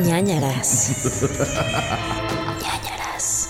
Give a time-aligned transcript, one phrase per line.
[0.00, 0.90] ñañaras.
[2.62, 3.48] ñañaras.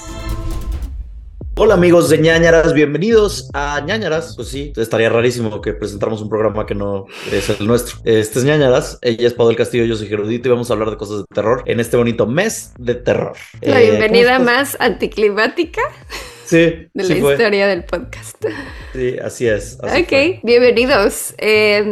[1.57, 4.35] Hola amigos de ñañaras, bienvenidos a ñañaras.
[4.35, 7.99] Pues sí, estaría rarísimo que presentáramos un programa que no es el nuestro.
[8.05, 10.91] Este es ñañaras, ella es Pablo del Castillo, yo soy Gerudito y vamos a hablar
[10.91, 13.37] de cosas de terror en este bonito mes de terror.
[13.61, 15.83] La Eh, bienvenida más anticlimática
[16.53, 16.59] Sí,
[16.93, 17.33] de la fue.
[17.33, 18.45] historia del podcast.
[18.93, 19.79] Sí, así es.
[19.83, 20.41] así ok, fue.
[20.43, 21.35] bienvenidos.
[21.39, 21.83] Eh,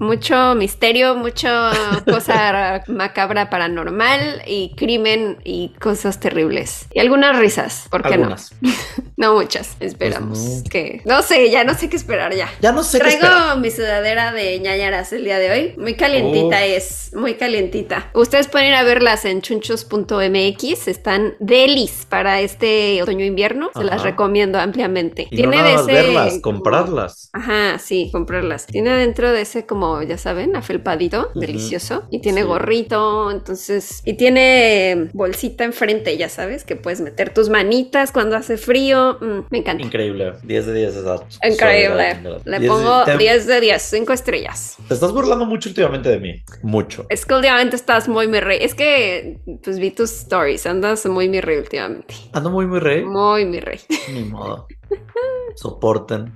[0.00, 1.70] mucho misterio, mucha
[2.04, 6.88] cosa macabra paranormal y crimen y cosas terribles.
[6.92, 8.52] Y algunas risas, ¿por qué Algunas.
[8.60, 8.70] no?
[9.16, 10.38] No muchas, esperamos.
[10.38, 10.70] Pues no.
[10.70, 12.48] Que no sé, ya no sé qué esperar ya.
[12.62, 15.74] Ya no sé qué Traigo mi sudadera de ñañaras el día de hoy.
[15.76, 18.10] Muy calientita es, muy calientita.
[18.14, 20.88] Ustedes pueden ir a verlas en chunchos.mx.
[20.88, 23.70] Están delis para este otoño-invierno.
[23.74, 25.26] Se las Recomiendo ampliamente.
[25.30, 27.30] Y no nada más verlas, comprarlas.
[27.32, 28.66] Ajá, sí, comprarlas.
[28.66, 32.04] Tiene adentro de ese como, ya saben, afelpadito, delicioso.
[32.10, 32.46] Y tiene Sí.
[32.46, 34.02] gorrito, entonces...
[34.04, 39.18] Y tiene bolsita enfrente, ya sabes, que puedes meter tus manitas cuando hace frío.
[39.20, 39.82] Mm, me encanta.
[39.84, 40.32] Increíble.
[40.42, 41.16] 10 de 10 esa.
[41.46, 42.20] Increíble.
[42.44, 44.76] Le 10 de- pongo te- 10 de 10, 5 estrellas.
[44.88, 46.42] Te estás burlando mucho últimamente de mí.
[46.62, 47.06] Mucho.
[47.08, 48.58] Es que últimamente estás muy mi rey.
[48.62, 52.14] Es que, pues vi tus stories, andas muy mi rey últimamente.
[52.32, 53.04] Ando muy, muy rey.
[53.04, 53.79] Muy mi rey.
[54.12, 54.66] Ni modo.
[55.56, 56.32] Soporten.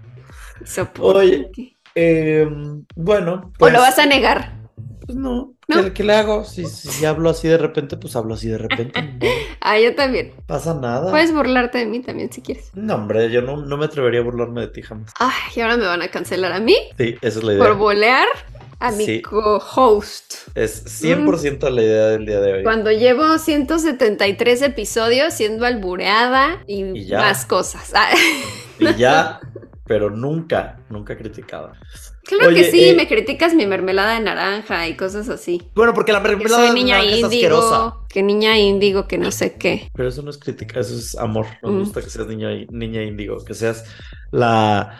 [0.65, 1.19] Soporte.
[1.19, 1.51] Oye,
[1.97, 2.49] Eh,
[2.97, 3.51] bueno.
[3.55, 4.53] ¿O Pues, lo vas a negar?
[5.07, 5.53] pues no.
[5.69, 5.83] ¿No?
[5.85, 6.45] ¿Qué, qué le hago?
[6.45, 9.01] Si, si hablo así de repente, pues hablo así de repente.
[9.03, 9.19] No
[9.61, 10.33] Ah, yo también.
[10.47, 11.11] pasa nada.
[11.11, 12.71] Puedes burlarte de mí también si quieres.
[12.75, 15.11] No, hombre, yo no, no me atrevería a burlarme de ti jamás.
[15.19, 17.65] Ay, y ahora me van a cancelar a mí Sí, esa es la idea.
[17.65, 18.27] por bolear
[18.81, 19.23] a mi Sí.
[19.23, 20.35] co-host.
[20.55, 22.63] Es 100% la idea del día de hoy.
[22.63, 27.19] Cuando llevo 173 episodios siendo albureada y, Y ya.
[27.21, 27.93] más cosas.
[27.95, 28.11] Ah,
[28.79, 29.41] Y ya,
[29.87, 31.73] pero nunca, nunca criticada.
[32.25, 35.71] claro Oye, que sí, eh, me criticas mi mermelada de naranja y cosas así.
[35.75, 37.95] Bueno, porque la Que mermelada de niña naranja es asquerosa.
[38.09, 39.91] que niña índigo, que no sé qué.
[39.95, 41.47] Pero eso no es crítica, eso es amor.
[41.63, 41.79] Nos Mm.
[41.81, 43.85] gusta que seas niña, niña índigo, que seas
[44.33, 44.99] la,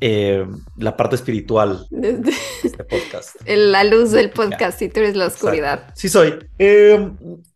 [0.00, 0.46] eh,
[0.78, 2.20] la parte espiritual de
[2.64, 3.36] este podcast.
[3.46, 5.74] la luz del podcast y tú eres la oscuridad.
[5.74, 5.92] Exacto.
[5.96, 6.38] Sí soy.
[6.58, 7.10] Eh,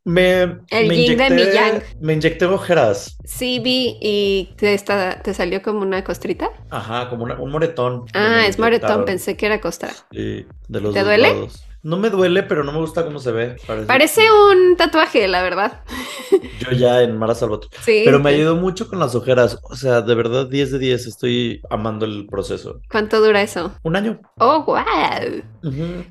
[0.05, 1.83] me, El me yin de mi inyecté- yang.
[2.01, 3.17] Me inyecté ojeras.
[3.25, 6.51] Sí, vi y te, está, te salió como una costrita.
[6.71, 8.05] Ajá, como una- un moretón.
[8.13, 9.91] Ah, es moretón, pensé que era costra.
[10.13, 11.29] Sí, de los ¿Te duele?
[11.33, 11.65] lados.
[11.85, 13.57] No me duele, pero no me gusta cómo se ve.
[13.67, 15.83] Parece, Parece un tatuaje, la verdad.
[16.61, 17.77] yo ya en Mara Salvatore.
[17.83, 18.03] Sí.
[18.07, 19.59] Pero me ayudó mucho con las ojeras.
[19.65, 21.07] O sea, de verdad, 10 de 10.
[21.07, 22.81] Estoy amando el proceso.
[22.91, 23.71] ¿Cuánto dura eso?
[23.83, 24.19] Un año.
[24.39, 25.43] Oh, wow.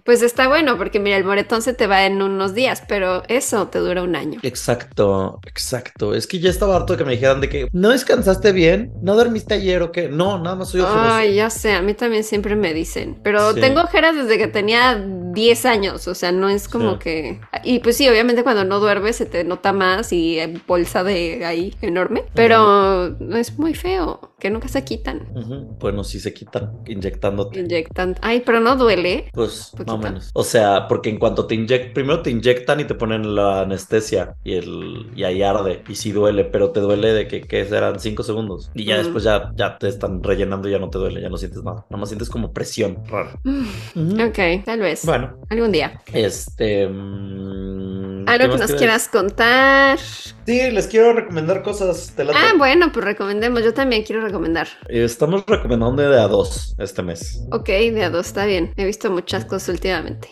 [0.04, 3.68] Pues está bueno, porque mira, el moretón se te va en unos días, pero eso
[3.68, 4.40] te dura un año.
[4.44, 6.14] Exacto, exacto.
[6.16, 9.16] Es que ya estaba harto de que me dijeran de que no descansaste bien, no
[9.16, 10.10] dormiste ayer o qué.
[10.10, 11.14] No, nada más soy ojeroso.
[11.14, 13.20] Ay, ya sé, a mí también siempre me dicen.
[13.24, 13.60] Pero Sí.
[13.62, 14.96] tengo ojeras desde que tenía
[15.34, 17.00] 10 años, o sea, no es como Sí.
[17.00, 17.42] que...
[17.64, 21.76] Y pues sí, obviamente cuando no duermes se te nota más y bolsa de ahí
[21.82, 25.28] enorme, pero no es muy feo, que nunca se quitan.
[25.80, 27.60] Bueno, sí se quitan inyectándote.
[27.60, 28.16] Inyectan.
[28.22, 29.30] Ay, pero no duele.
[29.34, 30.30] Pues más o menos.
[30.34, 34.36] O sea, porque en cuanto te inyectan, primero te inyectan y te ponen la anestesia
[34.44, 38.00] y el y ahí arde y sí duele, pero te duele de que, que serán
[38.00, 41.22] cinco segundos y ya después ya, ya te están rellenando y ya no te duele,
[41.22, 41.86] ya no sientes nada.
[41.90, 43.40] Nada más sientes como presión rara.
[43.46, 44.24] Ujú.
[44.28, 45.06] Ok, tal vez.
[45.06, 46.02] Bueno, Algún día.
[46.14, 46.88] este.
[46.88, 48.76] mm, ¿qué Algo que nos quieres?
[48.78, 50.00] quieras contar.
[50.46, 52.14] Sí, les quiero recomendar cosas.
[52.34, 53.64] Ah, bueno, pues recomendemos.
[53.64, 54.68] Yo también quiero recomendar.
[54.90, 57.42] Eh, Estamos recomendando de a dos este mes.
[57.52, 58.74] Ok, de a dos está bien.
[58.76, 60.30] He visto muchas cosas últimamente.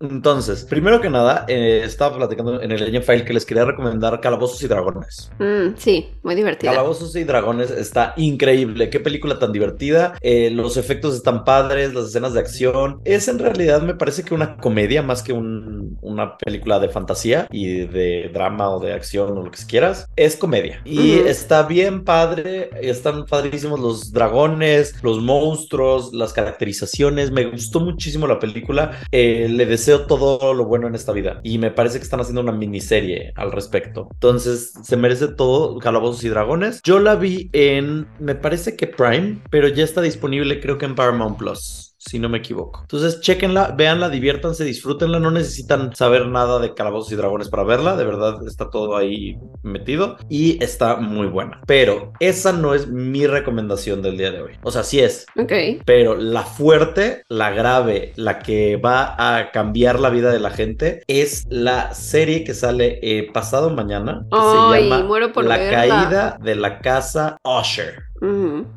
[0.00, 4.20] Entonces, primero que nada, eh, estaba platicando en el Legend File que les quería recomendar
[4.20, 5.30] Calabozos y Dragones.
[5.38, 6.70] Mm, sí, muy divertida.
[6.70, 8.90] Calabozos y Dragones está increíble.
[8.90, 10.14] Qué película tan divertida.
[10.20, 13.00] Eh, los efectos están padres, las escenas de acción.
[13.04, 17.46] Es en realidad, me parece que una comedia más que un- una película de fantasía
[17.50, 20.06] y de drama o de acción o lo que quieras.
[20.16, 20.80] Es comedia.
[20.84, 22.70] Y está bien padre.
[22.80, 27.30] Están padrísimos los dragones, los monstruos, las caracterizaciones.
[27.30, 29.00] Me gustó muchísimo la película.
[29.12, 31.40] Eh, le deseo todo lo bueno en esta vida.
[31.42, 34.08] Y me parece que están haciendo una miniserie al respecto.
[34.12, 36.80] Entonces, se merece todo Calabozos y Dragones.
[36.84, 40.94] Yo la vi en, me parece que Prime, pero ya está disponible creo que en
[40.94, 41.89] Paramount Plus.
[42.00, 42.80] Si no me equivoco.
[42.80, 45.20] Entonces, chequenla, véanla, diviértanse, disfrútenla.
[45.20, 47.94] No necesitan saber nada de calabozos y dragones para verla.
[47.96, 51.60] De verdad, está todo ahí metido y está muy buena.
[51.66, 54.52] Pero esa no es mi recomendación del día de hoy.
[54.62, 55.52] O sea, sí es, Ok.
[55.84, 61.02] pero la fuerte, la grave, la que va a cambiar la vida de la gente
[61.06, 64.22] es la serie que sale eh, pasado mañana.
[64.30, 65.76] Que Ay, se llama muero por La verla.
[65.78, 68.04] caída de la casa Usher.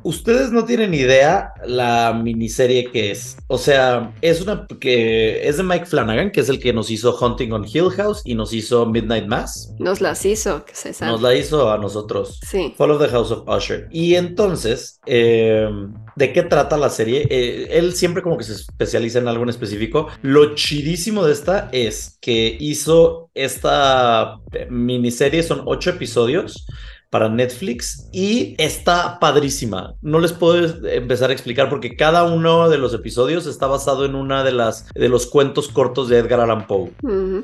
[0.04, 3.38] Ustedes no tienen idea la miniserie que es.
[3.48, 7.18] O sea, es una que es de Mike Flanagan, que es el que nos hizo
[7.18, 9.74] Hunting on Hill House y nos hizo Midnight Mass.
[9.80, 11.12] Nos las hizo, que se sabe.
[11.12, 12.40] Nos la hizo a nosotros.
[12.48, 12.74] Sí.
[12.78, 13.88] Follow the House of Usher.
[13.92, 15.69] Y entonces, eh,
[16.16, 17.28] ¿de qué trata la serie?
[17.30, 20.07] Eh, él siempre como que se especializa en algo en específico.
[20.22, 24.38] Lo chidísimo de esta es que hizo esta
[24.69, 26.66] miniserie, son ocho episodios
[27.13, 29.94] para Netflix y está padrísima.
[30.01, 34.15] No les puedo empezar a explicar porque cada uno de los episodios está basado en
[34.15, 36.92] una de las de los cuentos cortos de Edgar Allan Poe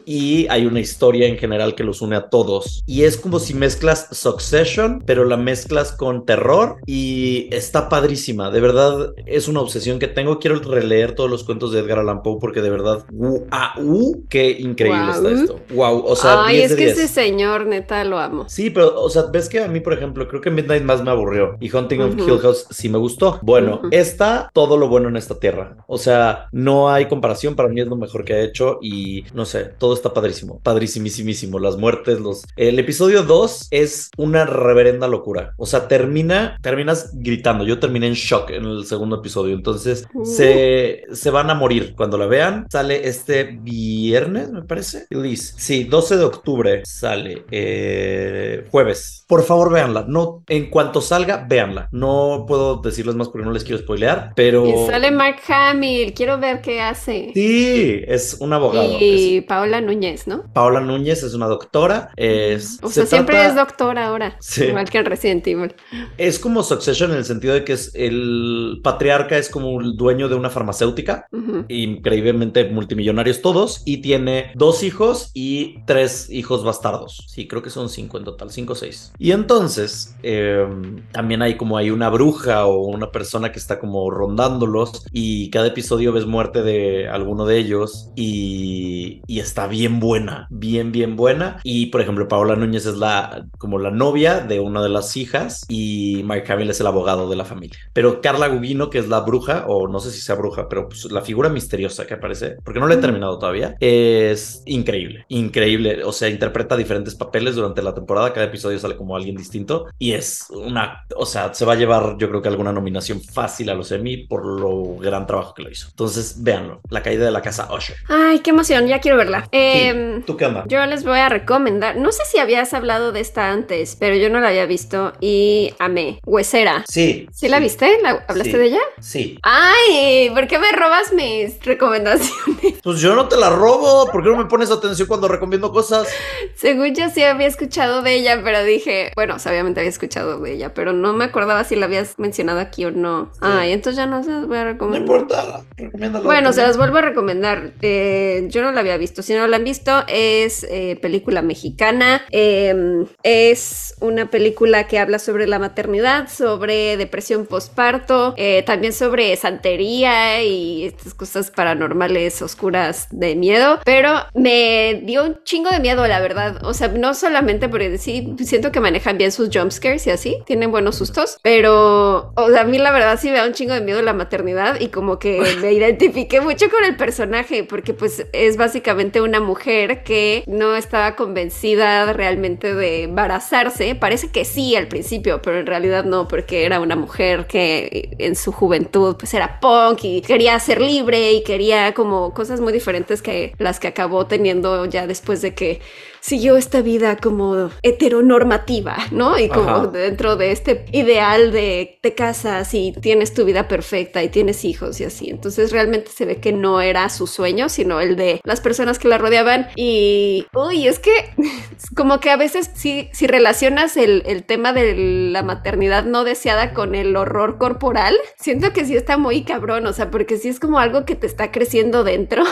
[0.06, 3.54] y hay una historia en general que los une a todos y es como si
[3.54, 8.50] mezclas Succession pero la mezclas con terror y está padrísima.
[8.50, 10.40] De verdad es una obsesión que tengo.
[10.40, 13.46] Quiero releer todos los cuentos de Edgar Allan Poe porque de verdad uh,
[13.78, 15.60] uh, qué increíble está esto.
[15.76, 18.46] Wow, o sea, Ay, es que ese señor neta lo amo.
[18.50, 21.12] Sí, pero o sea, ves que a mí, por ejemplo, creo que Midnight más me
[21.12, 23.40] aburrió y Hunting of Hill House sí me gustó.
[23.42, 25.78] Bueno, está todo lo bueno en esta tierra.
[25.88, 27.56] O sea, no hay comparación.
[27.56, 31.60] Para mí es lo mejor que ha hecho y no sé, todo está padrísimo, padrísimísimo.
[31.60, 32.44] Las muertes, los.
[32.56, 35.54] El episodio 2 es una reverenda locura.
[35.58, 37.66] O sea, termina, terminas gritando.
[37.66, 39.56] Yo terminé en shock en el segundo episodio.
[39.56, 40.26] Entonces uh.
[40.26, 42.68] se, se van a morir cuando la vean.
[42.70, 45.08] Sale este viernes, me parece.
[45.10, 45.56] Liz.
[45.58, 47.46] Sí, 12 de octubre sale.
[47.52, 49.26] Eh, jueves.
[49.28, 50.06] Por favor, véanla.
[50.08, 51.90] No, en cuanto salga, véanla.
[51.92, 54.66] No puedo decirles más porque no les quiero spoilear, pero.
[54.66, 56.14] Y sale Mark Hamill.
[56.14, 57.32] Quiero ver qué hace.
[57.34, 58.98] Sí, es un abogado.
[59.00, 60.44] Y Paola Núñez, ¿no?
[60.54, 62.12] Paola Núñez es una doctora.
[62.16, 62.80] Es.
[62.82, 64.38] O sea, siempre es doctora ahora.
[64.40, 64.66] Sí.
[64.66, 65.76] Igual que en Resident Evil.
[66.18, 70.30] Es como Succession en el sentido de que es el patriarca es como el dueño
[70.30, 71.28] de una farmacéutica.
[71.68, 73.82] Increíblemente multimillonarios todos.
[73.86, 77.26] Y tiene dos hijos y tres hijos bastardos.
[77.28, 79.12] Sí, creo que son cinco en total, cinco o seis.
[79.18, 80.68] Y entonces eh,
[81.12, 85.68] también hay como hay una bruja o una persona que está como rondándolos y cada
[85.68, 91.60] episodio ves muerte de alguno de ellos y, y está bien buena, bien, bien buena.
[91.64, 95.66] Y por ejemplo, Paola Núñez es la como la novia de una de las hijas
[95.68, 97.80] y Mike Hamill es el abogado de la familia.
[97.94, 101.12] Pero Carla Gugino, que es la bruja, o no sé si sea bruja, pero pues,
[101.12, 106.04] la figura misteriosa que aparece, porque no la he terminado todavía, es increíble, increíble.
[106.04, 110.14] O sea, interpreta diferentes papeles durante la temporada, cada episodio sale como alguien distinto y
[110.14, 113.74] es una, o sea, se va a llevar yo creo que alguna nominación fácil a
[113.74, 115.88] los Emmy por lo gran trabajo que lo hizo.
[115.90, 117.98] Entonces, véanlo, La caída de la casa Usher.
[118.08, 119.48] Ay, qué emoción, ya quiero verla.
[119.52, 120.64] Eh, ¿Tú qué onda?
[120.68, 124.30] Yo les voy a recomendar, no sé si habías hablado de esta antes, pero yo
[124.30, 126.20] no la había visto y amé.
[126.26, 126.86] Huesera.
[126.88, 127.28] Sí.
[127.32, 128.00] ¿Sí, la viste?
[128.02, 128.82] ¿La, ¿Hablaste de ella?
[129.00, 129.40] Sí.
[129.44, 132.80] Ay, ¿por qué me robas mis recomendaciones?
[132.84, 136.08] Pues yo no te la robo, ¿por qué no me pones atención cuando recomiendo cosas?
[136.56, 140.74] Según yo sí había escuchado de ella, pero dije, bueno, obviamente había escuchado de ella,
[140.74, 143.32] pero no me acordaba si la habías mencionado aquí o no.
[143.42, 145.08] Ay, entonces ya no se las voy a recomendar.
[145.08, 146.26] No importa, recomiéndala.
[146.26, 147.74] Bueno, se las vuelvo a recomendar.
[147.82, 149.22] Eh, yo no la había visto.
[149.22, 152.22] Si no la han visto, es eh, película mexicana.
[152.32, 158.36] Eh, es una película que habla sobre la maternidad, sobre depresión postparto,
[158.66, 163.80] también sobre santería y estas cosas paranormales oscuras de miedo.
[163.86, 166.64] Pero me dio un chingo de miedo, la verdad.
[166.64, 170.72] O sea, no solamente porque sí, siento que manejan bien sus jumpscares y así, tienen
[170.72, 173.80] buenos sustos, pero, o sea, a mí la verdad sí me da un chingo de
[173.80, 178.58] miedo la maternidad y como que me identifiqué mucho con el personaje, porque pues es
[178.58, 185.42] básicamente una mujer que no estaba convencida realmente de embarazarse, parece que sí al principio,
[185.42, 190.04] pero en realidad no, porque era una mujer que en su juventud pues era punk
[190.04, 194.86] y quería ser libre y quería como cosas muy diferentes que las que acabó teniendo
[194.86, 195.80] ya después de que
[196.22, 199.38] siguió esta vida como heteronormativa, ¿no?
[199.38, 204.30] Y como dentro de este ideal de te casas y tienes tu vida perfecta y
[204.30, 205.30] tienes hijos y así.
[205.30, 209.08] Entonces realmente se ve que no era su sueño, sino el de las personas que
[209.08, 209.68] la rodeaban.
[209.76, 211.12] Y, uy, es que
[211.96, 214.96] como que a veces si, si relacionas el, el tema de
[215.32, 219.94] la maternidad no deseada con el horror corporal, siento que sí está muy cabrón, o
[219.94, 222.44] sea, porque sí es como algo que te está creciendo dentro.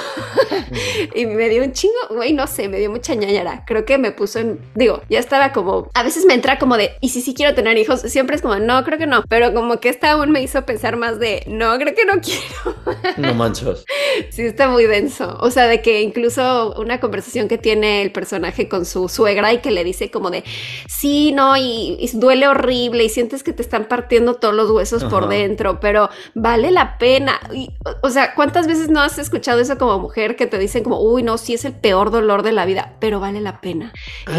[1.15, 3.56] y me dio un chingo, güey, no sé, me dio mucha ñañara.
[3.65, 6.91] Creo que me puso en, digo, ya estaba como, a veces me entra como de,
[7.01, 8.01] ¿y si sí quiero tener hijos?
[8.01, 10.97] Siempre es como, no, creo que no, pero como que esta aún me hizo pensar
[10.97, 12.77] más de, no, creo que no quiero.
[13.17, 13.85] No manchos.
[14.29, 15.37] sí, está muy denso.
[15.39, 19.59] O sea, de que incluso una conversación que tiene el personaje con su suegra y
[19.59, 20.43] que le dice como de,
[20.87, 25.27] sí, no, y, duele horrible y sientes que te están partiendo todos los huesos por
[25.27, 27.39] dentro, pero vale la pena.
[27.53, 27.71] Y,
[28.01, 31.23] o sea, ¿cuántas veces no has escuchado eso como mujer que te dicen como, uy,
[31.23, 33.93] no, sí es el peor dolor de la vida, pero vale la pena?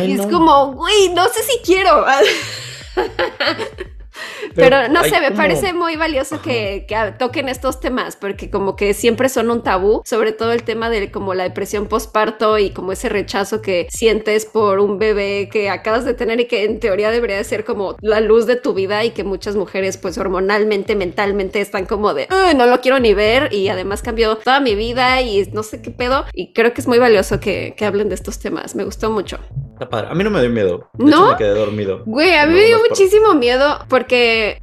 [0.05, 2.05] y es como, güey, no sé si quiero.
[4.55, 6.87] Pero, no sé, me parece muy valioso que,
[7.19, 11.11] toquen estos temas, porque como que siempre son un tabú, sobre todo el tema de
[11.11, 16.05] como la depresión postparto y como ese rechazo que sientes por un bebé que acabas
[16.05, 19.05] de tener y que en teoría debería de ser como la luz de tu vida
[19.05, 23.53] y que muchas mujeres pues hormonalmente, mentalmente están como de, no lo quiero ni ver
[23.53, 26.87] y además cambió toda mi vida y no sé qué pedo y creo que es
[26.87, 29.39] muy valioso que, que hablen de estos temas, me gustó mucho.
[29.79, 30.09] Está padre.
[30.11, 30.91] A mí no me dio miedo.
[30.99, 31.31] ¿No?
[31.31, 32.03] me quedé dormido.
[32.05, 34.08] Güey, a mí me dio muchísimo miedo porque,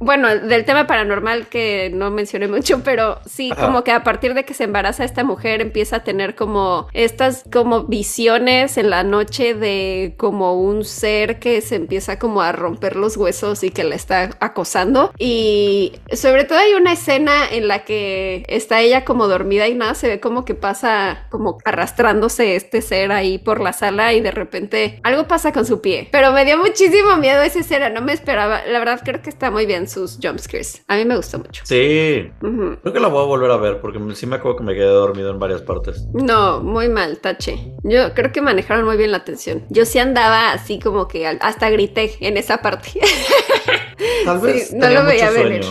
[0.00, 4.44] bueno, del tema paranormal que no mencioné mucho, pero sí, como que a partir de
[4.44, 9.54] que se embaraza esta mujer empieza a tener como estas como visiones en la noche
[9.54, 13.94] de como un ser que se empieza como a romper los huesos y que la
[13.94, 15.12] está acosando.
[15.18, 19.94] Y sobre todo hay una escena en la que está ella como dormida y nada,
[19.94, 24.30] se ve como que pasa como arrastrándose este ser ahí por la sala y de
[24.30, 26.08] repente algo pasa con su pie.
[26.12, 28.62] Pero me dio muchísimo miedo esa escena, no me esperaba.
[28.66, 30.82] La verdad creo que está muy bien sus jumpscares.
[30.88, 31.62] A mí me gustó mucho.
[31.66, 32.30] Sí.
[32.40, 34.86] Creo que la voy a volver a ver porque sí me acuerdo que me quedé
[34.86, 36.06] dormido en varias partes.
[36.14, 37.74] No, muy mal, tache.
[37.84, 39.66] Yo creo que manejaron muy bien la atención.
[39.68, 42.92] Yo sí andaba así como que hasta grité en esa parte.
[44.24, 45.64] Tal vez no lo veía venir.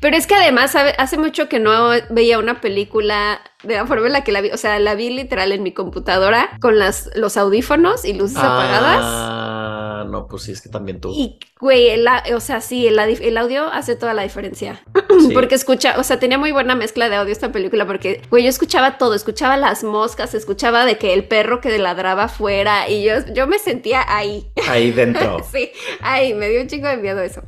[0.00, 4.12] Pero es que además hace mucho que no veía una película de la forma en
[4.12, 7.36] la que la vi, o sea, la vi literal en mi computadora con las, los
[7.36, 9.00] audífonos y luces apagadas.
[9.02, 11.12] Ah, no, pues sí, es que también tú.
[11.12, 11.90] Y, güey,
[12.32, 14.80] o sea, sí, el, audio hace toda la diferencia.
[15.34, 18.48] porque escucha, o sea, tenía muy buena mezcla de audio esta película porque, güey, yo
[18.48, 23.14] escuchaba todo, escuchaba las moscas, escuchaba de que el perro que ladraba fuera y yo,
[23.34, 24.46] yo me sentía ahí.
[24.68, 25.40] Ahí dentro.
[25.52, 27.42] sí, ahí, me dio un chingo de miedo eso.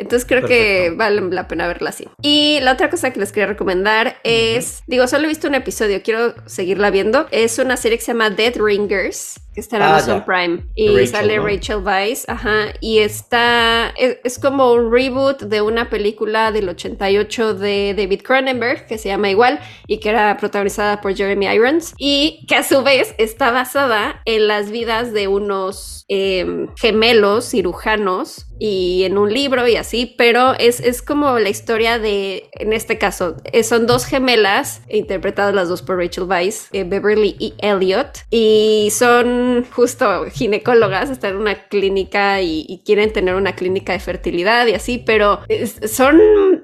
[0.00, 2.08] Entonces creo que vale la pena verla así.
[2.22, 6.02] Y la otra cosa que les quería recomendar es, digo, solo he visto un episodio,
[6.02, 7.26] quiero seguirla viendo.
[7.30, 10.64] Es una serie que se llama Dead Ringers que está en ah, Amazon Prime.
[10.76, 12.72] Y sale Rachel Weisz, ajá.
[12.80, 18.98] Y está, es, como un reboot de una película del 88 de David Cronenberg, que
[18.98, 23.14] se llama igual, y que era protagonizada por Jeremy Irons, y que a su vez
[23.18, 29.76] está basada en las vidas de unos em, gemelos cirujanos y en un libro y
[29.76, 34.82] así, pero es, es, como la historia de, en este caso, eh, son dos gemelas,
[34.88, 41.32] interpretadas las dos por Rachel Weisz, eh, Beverly y Elliot, y son justo ginecólogas, están
[41.32, 45.40] en una clínica y, quieren tener una clínica de fertilidad y así, pero
[45.86, 46.18] son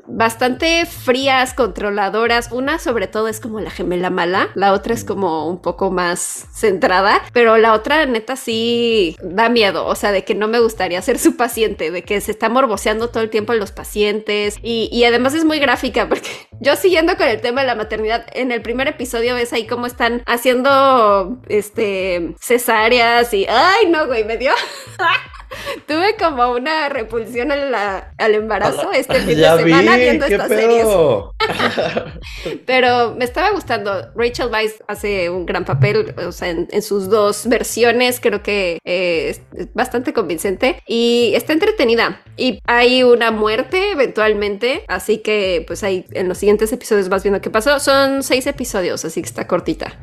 [0.06, 2.50] bastante frías, controladoras.
[2.52, 6.46] Una sobre todo es como la gemela mala, la otra es como un poco más
[6.52, 11.00] centrada, pero la otra neta sí da miedo, o sea, de que no me gustaría
[11.02, 14.88] ser su paciente, de que se está morboseando todo el tiempo en los pacientes y,
[14.92, 16.28] y además es muy gráfica porque
[16.60, 19.86] yo siguiendo con el tema de la maternidad, en el primer episodio ves ahí cómo
[19.86, 24.52] están haciendo este cesáreas y ay no güey me dio
[25.86, 30.86] Tuve como una repulsión al embarazo este fin de semana viendo estas series.
[32.66, 34.12] Pero me estaba gustando.
[34.14, 39.30] Rachel Weisz hace un gran papel, o sea, en, sus dos versiones, creo que eh,
[39.30, 42.22] es bastante convincente y está entretenida.
[42.36, 47.40] Y hay una muerte eventualmente, así que pues ahí en los siguientes episodios vas viendo
[47.40, 47.80] qué pasó.
[47.80, 49.98] Son seis episodios, así que está cortita.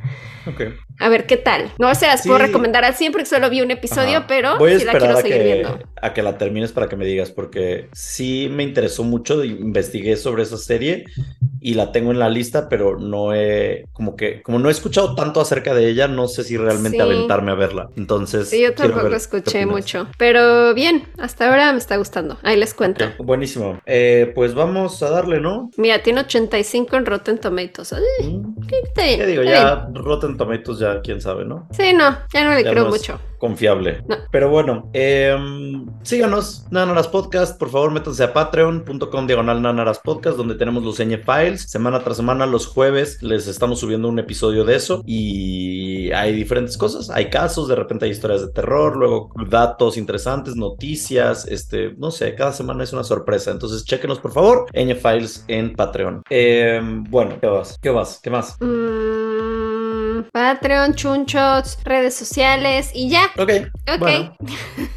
[0.99, 1.71] A ver qué tal.
[1.79, 4.79] No se las puedo recomendar al siempre, que solo vi un episodio, pero Voy a
[4.79, 5.42] sí la quiero seguir que,
[6.01, 10.43] A que la termines para que me digas, porque sí me interesó mucho, investigué sobre
[10.43, 11.05] esa serie
[11.63, 15.15] y la tengo en la lista, pero no he, como que, como no he escuchado
[15.15, 17.89] tanto acerca de ella, no sé si realmente aventarme a verla.
[17.95, 18.49] Entonces.
[18.49, 20.07] Sí, yo tampoco escuché mucho.
[20.17, 22.37] Pero bien, hasta ahora me está gustando.
[22.43, 23.05] Ahí les cuento.
[23.19, 23.79] buenísimo.
[23.85, 25.71] Eh, pues vamos a darle, ¿no?
[25.77, 27.93] Mira, tiene 85 en Rotten Tomatoes.
[28.21, 28.67] Mm.
[28.95, 29.43] ¿Qué, digo?
[29.43, 31.69] ya Rotten Tomatoes, ya quién sabe, ¿no?
[31.71, 34.01] Sí, no, ya no le creo mucho confiable.
[34.31, 37.59] Pero bueno, em, síganos, Nanaras Podcast.
[37.59, 41.21] Por favor, métanse a patreon.com diagonal Nanaras Podcast, donde tenemos los ñ
[41.53, 41.69] files.
[41.69, 45.03] Semana tras semana, los jueves, les estamos subiendo un episodio de eso.
[45.05, 47.09] Y hay diferentes cosas.
[47.09, 51.47] Hay casos, de repente hay historias de terror, luego datos interesantes, noticias.
[51.47, 53.51] Este, no sé, cada semana es una sorpresa.
[53.51, 56.23] Entonces, chéquenos, por favor, ñ files en Patreon.
[56.29, 57.77] Em, bueno, ¿qué vas?
[57.81, 58.19] ¿Qué vas?
[58.21, 58.57] ¿Qué más?
[58.59, 63.31] Mm, Patreon, chunchots, redes sociales y ya.
[63.37, 63.51] Ok.
[63.99, 64.09] Ok.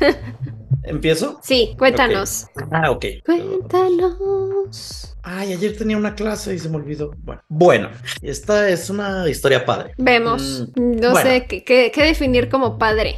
[0.87, 1.41] ¿Empiezo?
[1.43, 2.47] Sí, cuéntanos.
[2.71, 3.05] Ah, ok.
[3.25, 5.17] Cuéntanos.
[5.23, 7.11] Ay, ayer tenía una clase y se me olvidó.
[7.19, 7.91] Bueno, bueno,
[8.23, 9.95] esta es una historia padre.
[9.99, 10.69] Vemos.
[10.77, 11.29] Mm, no bueno.
[11.31, 13.17] sé qué, qué- qué definir como padre.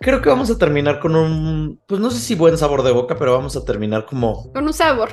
[0.00, 3.16] Creo que vamos a terminar con un, pues no sé si buen sabor de boca,
[3.18, 5.08] pero vamos a terminar como Con un sabor.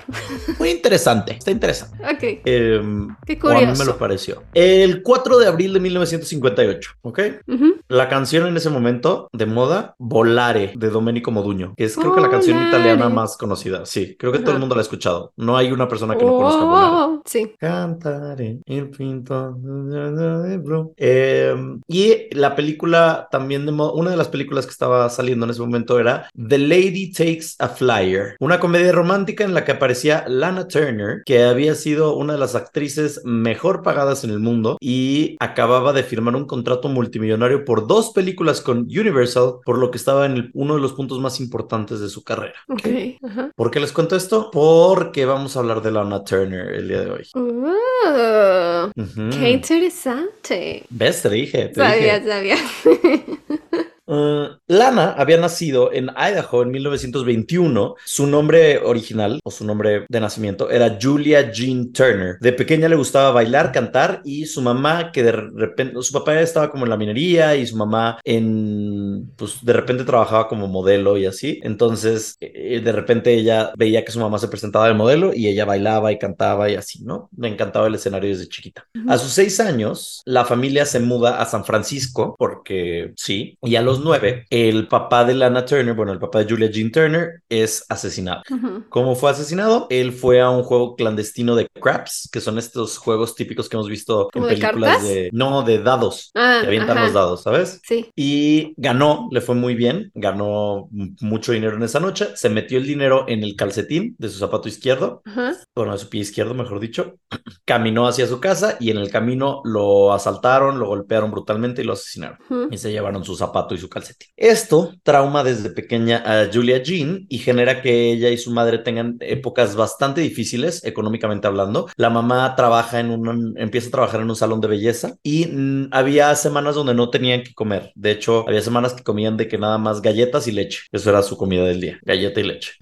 [0.59, 1.33] muy interesante.
[1.33, 1.97] Está interesante.
[2.03, 2.41] Ok.
[2.45, 3.85] Em, Qué o a mí me curioso.
[3.85, 4.43] lo pareció.
[4.53, 7.19] El 4 de abril de 1958, ¿ok?
[7.47, 7.75] Ujú.
[7.87, 12.21] La canción en ese momento de moda, Volare, de Domenico Moduño, que es creo que
[12.21, 12.77] la canción Volare.
[12.77, 13.85] italiana más conocida.
[13.85, 15.33] Sí, creo que todo el mundo la ha escuchado.
[15.35, 17.21] No hay una persona que no conozca Volare.
[17.25, 17.53] Sí.
[17.59, 20.93] Cantaré el pinto de blue.
[20.97, 21.55] Eh,
[21.87, 25.61] y la película también de mo- una de las películas que estaba saliendo en ese
[25.61, 30.67] momento era The Lady Takes a Flyer, una comedia romántica en la que aparecía Lana
[30.67, 35.93] Turner, que había sido una de las actrices mejor pagadas en el mundo y acababa
[35.93, 40.33] de firmar un contrato multimillonario por dos películas con Universal, por lo que estaba en
[40.33, 42.55] el- uno de los puntos más importantes de su carrera.
[42.67, 42.87] Ok.
[43.23, 43.51] Ajá.
[43.55, 44.49] ¿Por qué les cuento esto?
[44.51, 47.27] Porque vamos a hablar de Lana Turner el día de hoy.
[47.33, 49.29] Oh, Ujú.
[49.31, 50.83] Qué interesante.
[50.89, 51.21] ¿Ves?
[51.21, 52.29] Te dije, te Sabía, dije.
[52.31, 52.55] sabía.
[54.07, 57.95] Uh, Lana había nacido en Idaho en 1921.
[58.05, 62.37] Su nombre original o su nombre de nacimiento era Julia Jean Turner.
[62.39, 66.69] De pequeña le gustaba bailar, cantar y su mamá que de repente, su papá estaba
[66.69, 71.25] como en la minería y su mamá en, pues de repente trabajaba como modelo y
[71.25, 71.59] así.
[71.63, 75.65] Entonces, eh, de repente ella veía que su mamá se presentaba de modelo y ella
[75.65, 77.29] bailaba y cantaba y así, ¿no?
[77.37, 78.87] Le encantaba el escenario desde chiquita.
[79.07, 83.81] A sus seis años, la familia se muda a San Francisco porque sí, y a
[83.81, 87.85] los nueve, el papá de Lana Turner, bueno, el papá de Julia Jean Turner, es
[87.89, 88.41] asesinado.
[88.49, 88.83] Ujú.
[88.89, 89.87] ¿Cómo fue asesinado?
[89.89, 93.89] Él fue a un juego clandestino de craps, que son estos juegos típicos que hemos
[93.89, 95.07] visto en ¿Como de películas cartas?
[95.09, 95.29] de...
[95.33, 97.05] No, de dados, Ah, que avientan ajá.
[97.05, 97.81] los dados, ¿sabes?
[97.83, 98.09] Sí.
[98.15, 100.87] Y ganó, le fue muy bien, ganó
[101.21, 104.67] mucho dinero en esa noche, se metió el dinero en el calcetín de su zapato
[104.69, 105.53] izquierdo, Ajá.
[105.75, 107.15] bueno, de su pie izquierdo, mejor dicho,
[107.65, 111.93] caminó hacia su casa y en el camino lo asaltaron, lo golpearon brutalmente y lo
[111.93, 112.37] asesinaron.
[112.49, 112.67] Ujú.
[112.71, 114.29] Y se llevaron su zapato y su calcetín.
[114.37, 119.17] Esto trauma desde pequeña a Julia Jean y genera que ella y su madre tengan
[119.19, 121.87] épocas bastante difíciles económicamente hablando.
[121.95, 125.89] La mamá trabaja en un, empieza a trabajar en un salón de belleza y mm,
[125.91, 127.91] había semanas donde no tenían que comer.
[127.95, 130.81] De hecho, había semanas que comían de que nada más galletas y leche.
[130.91, 132.73] Eso era su comida del día, galleta y leche.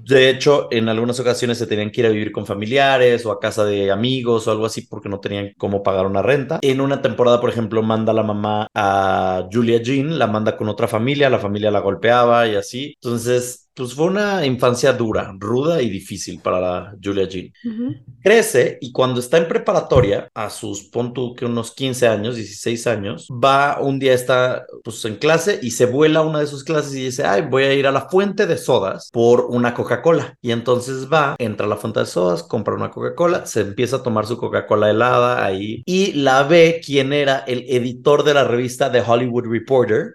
[0.00, 3.40] De hecho, en algunas ocasiones se tenían que ir a vivir con familiares o a
[3.40, 6.58] casa de amigos o algo así porque no tenían cómo pagar una renta.
[6.62, 10.88] En una temporada, por ejemplo, manda la mamá a Julia Jean, la manda con otra
[10.88, 12.94] familia, la familia la golpeaba y así.
[13.02, 17.52] Entonces, pues fue una infancia dura, ruda y difícil para la Julia Jean.
[17.64, 17.94] Ujú.
[18.22, 22.86] Crece y cuando está en preparatoria, a sus, pon tú que unos 15 años, 16
[22.86, 26.64] años, va un día, está pues en clase y se vuela a una de sus
[26.64, 30.38] clases y dice, ay, voy a ir a la fuente de sodas por una Coca-Cola.
[30.40, 34.02] Y entonces va, entra a la fuente de sodas, compra una Coca-Cola, se empieza a
[34.02, 38.92] tomar su Coca-Cola helada ahí y la ve quien era el editor de la revista
[38.92, 40.14] The Hollywood Reporter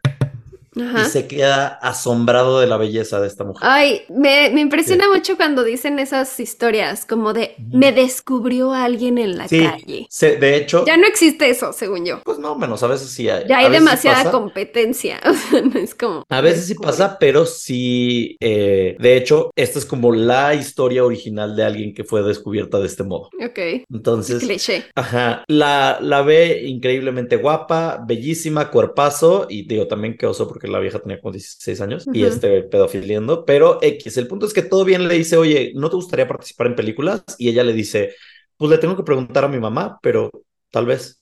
[0.79, 1.01] Ajá.
[1.01, 3.61] y se queda asombrado de la belleza de esta mujer.
[3.63, 9.37] Ay, me, me impresiona mucho cuando dicen esas historias, como de me descubrió alguien en
[9.37, 10.07] la Sí, calle.
[10.09, 12.21] se- de hecho, Ya no existe eso, según yo.
[12.23, 13.45] pues no, menos, a veces sí hay.
[13.47, 14.31] Ya hay demasiada pasa.
[14.31, 15.19] competencia.
[15.29, 16.23] O sea, no es como.
[16.29, 21.55] A veces sí pasa, pero sí, eh, de hecho, esta es como la historia original
[21.55, 23.29] de alguien que fue descubierta de este modo.
[23.43, 23.59] Ok.
[23.91, 24.85] Entonces, Cliché.
[24.95, 30.79] ajá, la, la ve increíblemente guapa, bellísima, cuerpazo, y digo también que oso porque la
[30.79, 34.85] vieja tenía como 16 años y este pedofiliendo, pero X, el punto es que todo
[34.85, 37.23] bien le dice, oye, ¿no te gustaría participar en películas?
[37.37, 38.15] Y ella le dice,
[38.57, 40.31] pues le tengo que preguntar a mi mamá, pero
[40.69, 41.19] tal vez.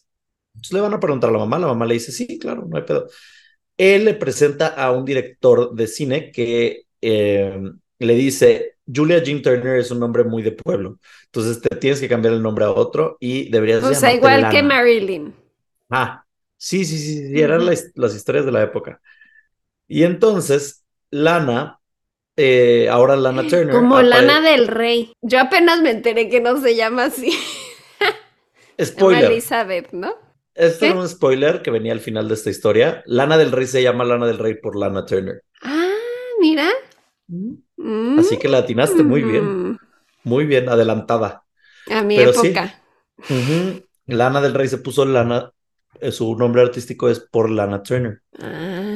[0.56, 2.78] Entonces le van a preguntar a la mamá, la mamá le dice, sí, claro, no
[2.78, 3.08] hay pedo.
[3.78, 7.60] Él le presenta a un director de cine que eh,
[8.00, 12.10] le dice, Julia Jean Turner es un nombre muy de pueblo, entonces te tienes que
[12.10, 14.64] cambiar el nombre a otro y deberías O sea, igual que Lana".
[14.64, 15.34] Marilyn.
[15.90, 16.26] Ah,
[16.58, 19.02] sí, sí, sí, sí, eran las, las historias de la época.
[19.88, 21.80] Y entonces, Lana,
[22.36, 23.70] eh, ahora Lana Turner.
[23.76, 25.14] Como Lana del Rey.
[25.22, 27.32] Yo apenas me enteré que no se llama así.
[28.78, 29.32] Llama Spoiler.
[29.32, 30.14] Elizabeth, ¿no?
[30.54, 30.88] Esto ¿Qué?
[30.88, 33.02] era un spoiler que venía al final de esta historia.
[33.08, 35.44] Lana del Rey se llama Lana del Rey por Lana Turner.
[35.64, 35.94] Ah,
[36.40, 36.68] mira.
[37.28, 38.20] Mm.
[38.20, 39.80] Así que la atinaste muy bien, Mm.
[40.24, 41.44] muy bien, adelantada.
[41.90, 42.48] A mi Pero sí.
[42.48, 42.82] época.
[44.06, 45.52] Lana del Rey se puso Lana,
[46.00, 48.22] eh, su nombre artístico es por Lana Turner.
[48.40, 48.87] Ah.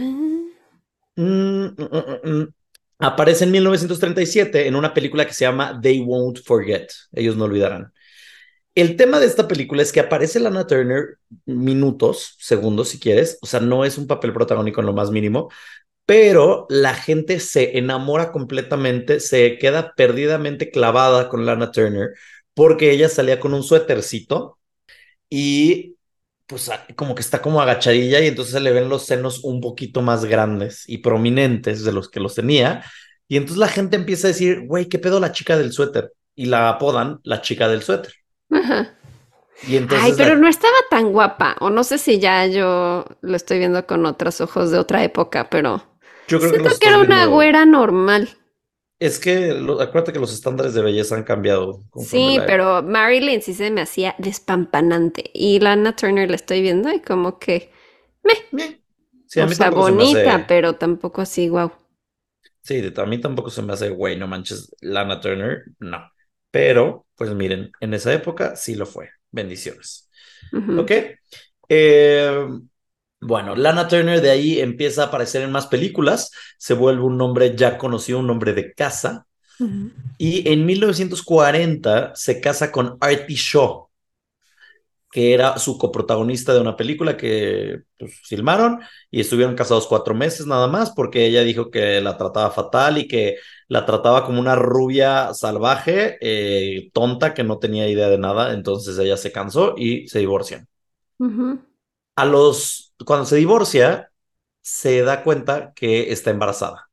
[1.91, 2.54] Mm, mm, mm.
[2.99, 6.89] Aparece en 1937 en una película que se llama They Won't Forget.
[7.13, 7.91] Ellos no olvidarán.
[8.75, 13.45] El tema de esta película es que aparece Lana Turner minutos, segundos si quieres, o
[13.45, 15.49] sea, no es un papel protagónico en lo más mínimo,
[16.06, 22.12] pero la gente se enamora completamente, se queda perdidamente clavada con Lana Turner
[22.54, 24.58] porque ella salía con un suétercito
[25.30, 25.97] y
[26.52, 30.02] pues como que está como agachadilla y entonces se le ven los senos un poquito
[30.02, 32.84] más grandes y prominentes de los que los tenía.
[33.30, 36.12] Y entonces la gente empieza a decir, güey, ¿qué pedo la chica del suéter?
[36.36, 38.14] Y la apodan la chica del suéter.
[38.50, 38.94] Ajá.
[39.66, 43.36] Y entonces Ay, pero no estaba tan guapa, o no sé si ya yo lo
[43.38, 45.82] estoy viendo con otros ojos de otra época, pero
[46.28, 48.28] yo creo siento que, era una güera normal.
[49.02, 51.82] Es que acuérdate que los estándares de belleza han cambiado.
[51.96, 55.32] Sí, pero Marilyn sí se me hacía despampanante.
[55.34, 57.72] Y Lana Turner la estoy viendo y como que.
[58.52, 58.80] Meh.
[59.26, 61.72] Sí, a mí o sea, bonita, pero tampoco así, wow.
[62.62, 66.08] Sí, a mí tampoco se me hace, güey, no manches, Lana Turner, no.
[66.52, 69.10] Pero, pues miren, en esa época sí lo fue.
[69.32, 70.12] Bendiciones.
[70.78, 70.92] ¿Ok?
[71.70, 72.48] Eh,
[73.22, 77.56] bueno, Lana Turner de ahí empieza a aparecer en más películas, se vuelve un nombre
[77.56, 79.28] ya conocido, un nombre de casa.
[80.18, 83.90] Y en 1940 se casa con Artie Shaw,
[85.12, 88.80] que era su coprotagonista de una película que pues, filmaron
[89.12, 93.08] y estuvieron casados cuatro meses nada más porque ella dijo que la trataba fatal y
[93.08, 93.36] que
[93.68, 98.54] la trataba como una rubia salvaje, eh, tonta, que no tenía idea de nada.
[98.54, 100.68] Entonces ella se cansó y se divorcian.
[102.22, 104.12] A los cuando se divorcia,
[104.62, 106.88] se da cuenta que está embarazada.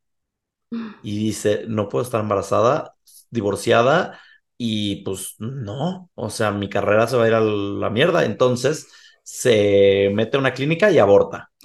[1.02, 2.94] Y dice, no puedo estar embarazada,
[3.28, 4.18] divorciada,
[4.56, 8.24] y pues no, o sea, mi carrera se va a ir a la mierda.
[8.24, 8.88] Entonces
[9.22, 11.50] se mete a una clínica y aborta.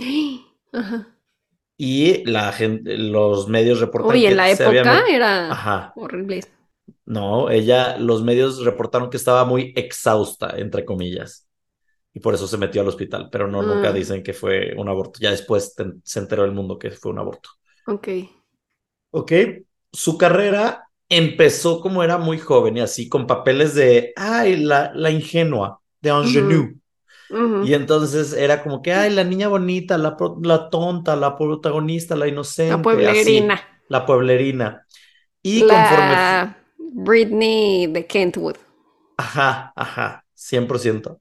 [1.76, 6.42] Y la gente, los medios reportan Uy, en la época era horrible.
[7.06, 11.48] No, ella, los medios reportaron que estaba muy exhausta, entre comillas
[12.14, 13.94] y por eso se metió al hospital, pero no, nunca ah.
[13.94, 15.20] dicen que fue un aborto.
[15.20, 17.50] Ya después se enteró el mundo que fue un aborto.
[17.88, 18.08] Ok.
[19.12, 19.32] Ok.
[19.92, 25.10] Su carrera empezó como era muy joven y así, con papeles de, ay, la, la
[25.10, 26.76] ingenua, de ingenue.
[27.66, 32.28] Y entonces era como que, ay, la niña bonita, la, la tonta, la protagonista, la
[32.28, 32.76] inocente.
[32.76, 33.62] La pueblerina.
[33.88, 34.86] la pueblerina.
[35.42, 38.58] Y la Britney de Kentwood.
[39.18, 41.20] Ajá, ajá, 100%.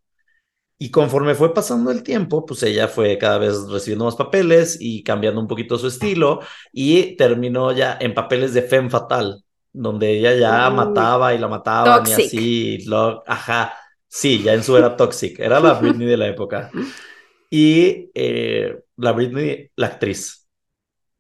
[0.83, 5.05] Y conforme fue pasando el tiempo, pues ella fue cada vez recibiendo más papeles y
[5.05, 6.41] cambiando un poquito su estilo
[6.73, 12.03] y terminó ya en papeles de femme fatal, donde ella ya mataba y la mataba
[12.05, 12.85] y así.
[12.87, 13.75] Lo, ajá,
[14.09, 15.39] sí, ya en su era toxic.
[15.39, 16.69] Era la Britney de la época.
[17.49, 20.49] Y eh, la Britney, la actriz.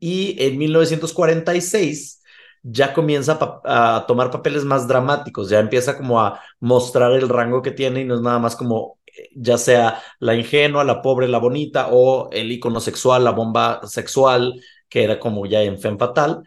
[0.00, 2.20] Y en 1946
[2.64, 7.70] ya comienza a tomar papeles más dramáticos, ya empieza como a mostrar el rango que
[7.70, 8.98] tiene y no es nada más como
[9.34, 14.60] ya sea la ingenua, la pobre, la bonita, o el icono sexual, la bomba sexual,
[14.88, 16.42] que era como ya en Femme Fatal,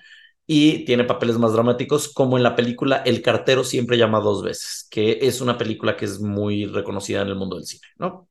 [0.48, 4.88] y tiene papeles más dramáticos, como en la película El cartero siempre llama dos veces,
[4.92, 8.30] que es una película que es muy reconocida en el mundo del cine, ¿no?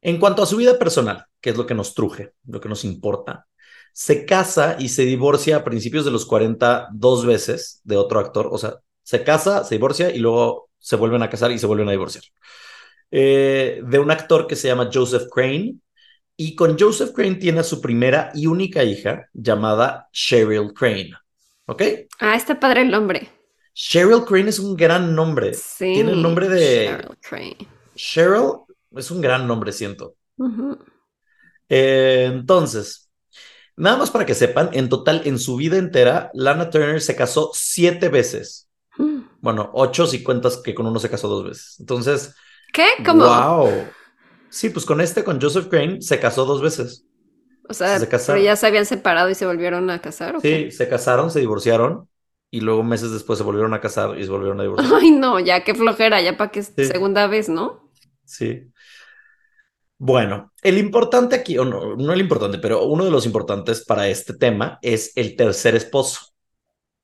[0.00, 2.84] En cuanto a su vida personal, que es lo que nos truje, lo que nos
[2.84, 3.46] importa,
[3.92, 8.48] se casa y se divorcia a principios de los 40 dos veces de otro actor,
[8.50, 11.88] o sea, se casa, se divorcia y luego se vuelven a casar y se vuelven
[11.88, 12.24] a divorciar.
[13.14, 15.76] Eh, de un actor que se llama Joseph Crane.
[16.34, 21.12] Y con Joseph Crane tiene a su primera y única hija llamada Cheryl Crane.
[21.66, 21.82] ¿Ok?
[22.18, 23.28] Ah, está padre el nombre.
[23.74, 25.52] Cheryl Crane es un gran nombre.
[25.52, 26.86] Sí, tiene el nombre de.
[26.86, 27.68] Cheryl Crane.
[27.94, 28.52] Cheryl
[28.96, 30.16] es un gran nombre, siento.
[31.68, 33.10] Eh, entonces,
[33.76, 37.50] nada más para que sepan, en total, en su vida entera, Lana Turner se casó
[37.52, 38.68] siete veces.
[38.96, 39.20] Mm.
[39.40, 41.76] Bueno, ocho si cuentas que con uno se casó dos veces.
[41.78, 42.34] Entonces,
[42.72, 42.86] ¿Qué?
[43.04, 43.24] ¿Cómo?
[43.24, 43.70] ¡Wow!
[44.48, 47.06] Sí, pues con este, con Joseph Crane, se casó dos veces.
[47.68, 50.36] O sea, pero ya se habían separado y se volvieron a casar.
[50.36, 52.08] ¿o sí, se casaron, se divorciaron
[52.50, 54.92] y luego meses después se volvieron a casar y se volvieron a divorciar.
[55.00, 57.90] Ay, no, ya qué flojera, ya para que segunda vez, ¿no?
[58.24, 58.70] Sí.
[59.96, 64.08] Bueno, el importante aquí, o no, no el importante, pero uno de los importantes para
[64.08, 66.31] este tema es el tercer esposo.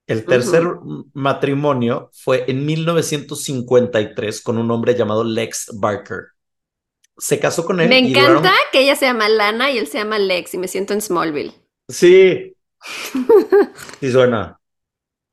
[0.08, 0.64] El tercer
[1.12, 6.28] matrimonio fue en 1953 con un hombre llamado Lex Barker.
[7.18, 7.90] Se casó con él.
[7.90, 10.94] Me encanta que ella se llama Lana y él se llama Lex y me siento
[10.94, 11.52] en Smallville.
[11.88, 12.56] Sí.
[14.00, 14.58] sí suena.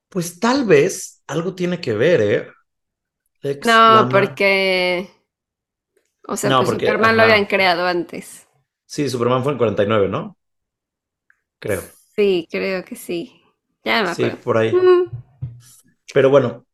[0.10, 3.56] Pues tal vez algo tiene que ver, ¿eh?
[3.64, 5.10] no, porque...
[6.28, 8.46] O sea, pues Superman lo habían creado antes.
[8.86, 10.38] Sí, Superman fue en 49, ¿no?
[11.60, 11.82] Creo.
[12.14, 13.42] Sí, creo que sí.
[13.86, 14.74] Ya Sí, por ahí.
[16.14, 16.66] Pero bueno,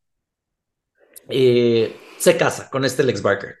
[1.28, 3.56] eh, se casa con este Lex Barker.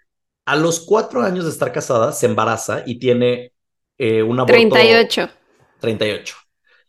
[0.46, 3.52] A los cuatro años de estar casada, se embaraza y tiene
[3.98, 5.28] eh, una 38.
[5.80, 6.36] 38.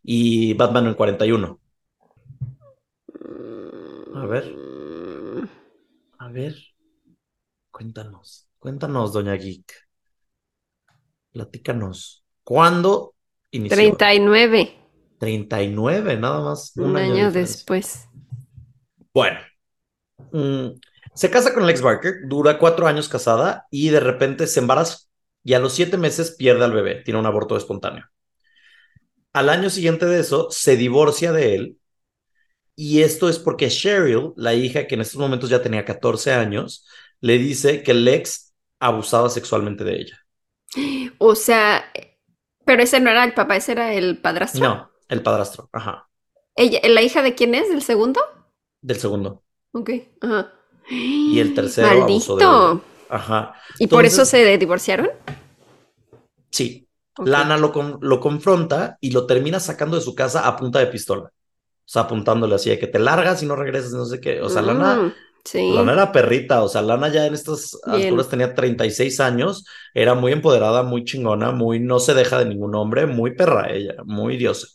[0.04, 1.60] Y Batman en 41.
[4.15, 4.56] A ver.
[6.19, 6.56] A ver,
[7.69, 9.73] cuéntanos, cuéntanos, doña Geek.
[11.34, 12.23] Platícanos.
[12.43, 13.15] ¿Cuándo
[13.52, 13.76] inició?
[13.76, 14.83] 39.
[15.24, 16.74] 39, nada más.
[16.76, 18.10] Un, año, después.
[19.14, 19.40] Bueno,
[20.34, 20.68] mm,
[21.14, 24.98] se casa con Lex Barker, dura cuatro años casada y de repente se embaraza.
[25.42, 28.06] Y a los siete meses pierde al bebé, tiene un aborto espontáneo.
[29.32, 31.78] Al año siguiente de eso, se divorcia de él.
[32.76, 36.86] Y esto es porque Cheryl, la hija que en estos momentos ya tenía 14 años,
[37.22, 40.20] le dice que Lex abusaba sexualmente de ella.
[41.18, 41.86] O sea,
[42.66, 44.62] pero ese no era el papá, ese era el padrastro.
[44.62, 46.08] No, el padrastro, ajá.
[46.56, 47.70] Ella, ¿La hija de quién es?
[47.70, 48.22] ¿Del segundo?
[48.82, 49.44] Del segundo.
[49.74, 49.89] Ok,
[50.22, 50.52] ajá.
[50.89, 52.34] Y el tercero Maldito.
[52.34, 52.82] abusó de ella.
[53.10, 53.56] Ajá.
[53.80, 55.10] ¿Y por eso se divorciaron?
[56.52, 56.88] Sí.
[57.24, 60.88] Lana lo, con- lo confronta y lo termina sacando de su casa a punta de
[60.88, 61.24] pistola.
[61.26, 61.32] O
[61.86, 64.42] sea, apuntándole así de que te largas y no regresas, no sé qué.
[64.42, 65.13] O sea, Lana, Mm,
[65.44, 65.72] sí.
[65.74, 66.63] Lana era perrita.
[66.63, 68.04] O sea, Lana ya en estas Bien.
[68.06, 69.66] alturas tenía 36 años.
[69.94, 73.96] Era muy empoderada, muy chingona, muy no se deja de ningún hombre, muy perra ella,
[74.06, 74.68] muy diosa.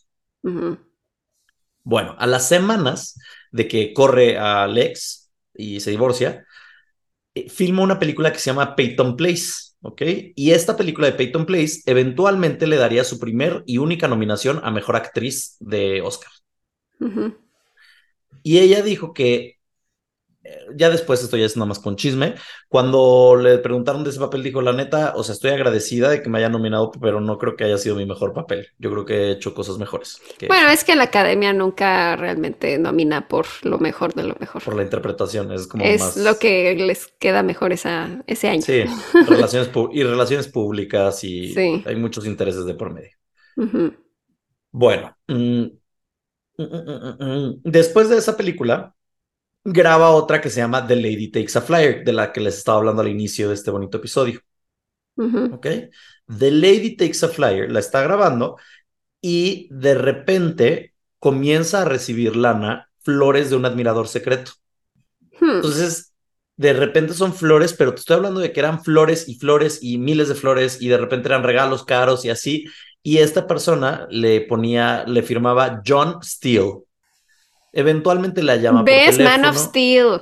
[1.85, 3.19] Bueno, a las semanas
[3.51, 6.47] de que corre a Lex y se divorcia,
[7.35, 10.03] eh, filma una película que se llama Peyton Place, ¿ok?
[10.35, 14.71] Y esta película de Peyton Place eventualmente le daría su primer y única nominación a
[14.71, 16.31] Mejor Actriz de Oscar.
[18.43, 19.58] Y ella dijo que,
[20.75, 22.35] ya después esto ya es nada más con chisme,
[22.69, 26.29] cuando le preguntaron de ese papel, dijo, la neta, o sea, estoy agradecida de que
[26.29, 28.69] me haya nominado, pero no creo que haya sido mi mejor papel.
[28.79, 30.21] Yo creo que he hecho cosas mejores.
[30.39, 34.63] que Bueno, es que la academia nunca realmente nomina por lo mejor de lo mejor.
[34.63, 36.17] por la interpretación, es como Es más...
[36.17, 38.63] lo que les queda mejor esa, ese año.
[38.63, 38.85] Sí,
[39.27, 41.83] relaciones y relaciones públicas y Sí.
[41.87, 43.11] hay muchos intereses de por medio.
[44.71, 45.65] Bueno, mm,
[46.59, 46.65] mm,
[47.25, 47.61] mm.
[47.65, 48.95] después de esa película,
[49.65, 52.79] graba otra que se llama The Lady Takes a Flyer, de la que les estaba
[52.79, 54.41] hablando al inicio de este bonito episodio.
[55.17, 55.55] Ujú.
[55.55, 55.67] ¿Ok?
[56.27, 58.57] The Lady Takes a Flyer la está grabando
[59.21, 64.53] y de repente comienza a recibir Lana flores de un admirador secreto.
[65.41, 65.57] Hmm.
[65.57, 66.13] Entonces,
[66.57, 69.99] de repente son flores, pero te estoy hablando de que eran flores y flores y
[69.99, 72.67] miles de flores y de repente eran regalos caros y así.
[73.03, 76.83] Y esta persona le ponía, le firmaba John Steele.
[77.73, 79.19] Eventualmente la llama por ¿Ves?
[79.19, 79.51] Man teléfono.
[79.51, 80.21] of Steel.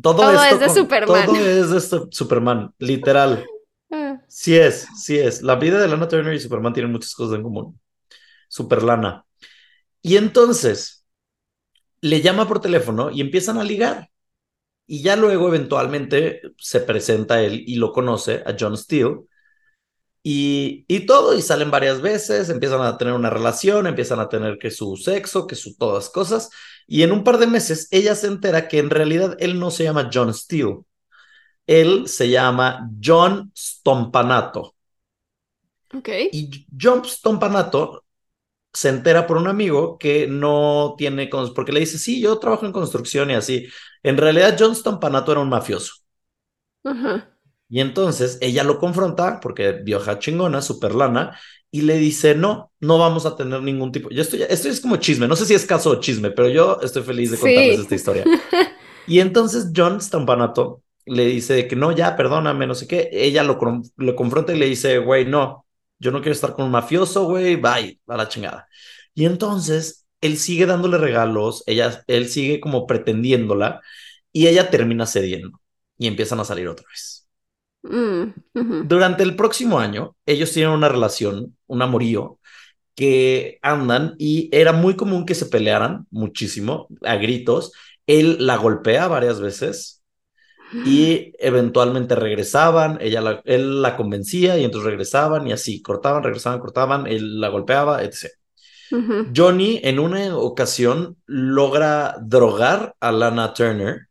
[0.00, 1.26] Todo, Todo esto es de con- Superman.
[1.26, 3.44] Todo es de su- Superman, literal.
[3.90, 4.20] Ah.
[4.28, 5.42] Sí es, sí es.
[5.42, 7.80] La vida de Lana Turner y Superman tienen muchas cosas en común.
[8.48, 9.24] Super Lana.
[10.02, 11.06] Y entonces
[12.00, 14.10] le llama por teléfono y empiezan a ligar.
[14.86, 19.20] Y ya luego eventualmente se presenta él y lo conoce a John Steele.
[20.22, 24.58] Y, y todo, y salen varias veces, empiezan a tener una relación, empiezan a tener
[24.58, 26.50] que su sexo, que su todas cosas.
[26.86, 29.84] Y en un par de meses ella se entera que en realidad él no se
[29.84, 30.80] llama John Steele.
[31.66, 34.74] Él se llama John Stompanato.
[35.94, 36.08] Ok.
[36.32, 38.04] Y John Stompanato
[38.72, 42.72] se entera por un amigo que no tiene, porque le dice, sí, yo trabajo en
[42.72, 43.68] construcción y así.
[44.02, 45.94] En realidad, John Stompanato era un mafioso.
[46.84, 47.33] Ajá.
[47.74, 51.36] Y entonces ella lo confronta, porque vieja chingona, super lana,
[51.72, 54.10] y le dice, no, no vamos a tener ningún tipo.
[54.10, 56.78] Yo estoy, esto es como chisme, no sé si es caso o chisme, pero yo
[56.82, 57.40] estoy feliz de Sí.
[57.40, 58.30] contarles esta historia.
[59.06, 63.08] Y entonces John Stompanato le dice que no, ya, perdóname, no sé qué.
[63.12, 63.58] Ella lo,
[63.96, 65.66] lo confronta y le dice, güey, no,
[65.98, 68.66] yo no quiero estar con un mafioso, güey, bye, a la chingada.
[69.14, 73.82] Y entonces él sigue dándole regalos, ella, él sigue como pretendiéndola
[74.32, 75.60] y ella termina cediendo
[75.98, 77.23] y empiezan a salir otra vez.
[77.84, 78.88] Mm.
[78.88, 82.38] Durante el próximo año, ellos tienen una relación, un amorío,
[82.94, 87.72] que andan y era muy común que se pelearan muchísimo, a gritos.
[88.06, 90.02] Él la golpea varias veces
[90.86, 96.60] y eventualmente regresaban, ella la- él la convencía y entonces regresaban y así, cortaban, regresaban,
[96.60, 98.32] cortaban, él la golpeaba, etc.
[99.34, 104.08] Johnny en una ocasión logra drogar a Lana Turner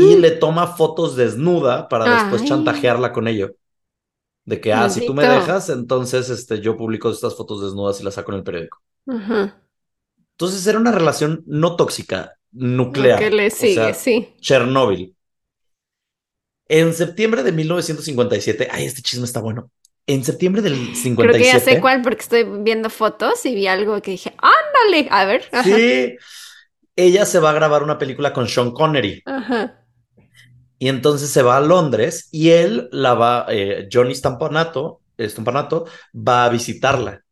[0.00, 2.48] y le toma fotos desnuda para después Ay.
[2.48, 3.54] chantajearla con ello.
[4.44, 8.04] De que, ah, si tú me dejas, entonces este, yo publico estas fotos desnudas y
[8.04, 8.82] las saco en el periódico.
[9.06, 9.60] Ajá.
[10.32, 13.18] Entonces era una relación no tóxica, nuclear.
[13.18, 14.34] Que le o sigue, sea, sí.
[14.40, 15.14] Chernobyl.
[16.68, 19.70] En septiembre de 1957, ay, este chisme está bueno.
[20.06, 21.16] En septiembre del 57.
[21.16, 25.08] Creo que ya sé cuál porque estoy viendo fotos y vi algo que dije, ándale,
[25.10, 25.48] a ver.
[25.62, 26.16] Sí,
[26.96, 29.22] ella se va a grabar una película con Sean Connery.
[29.26, 29.84] Ajá.
[30.78, 36.44] Y entonces se va a Londres y él la va, eh, Johnny Stampanato, Stampanato va
[36.44, 37.24] a visitarla,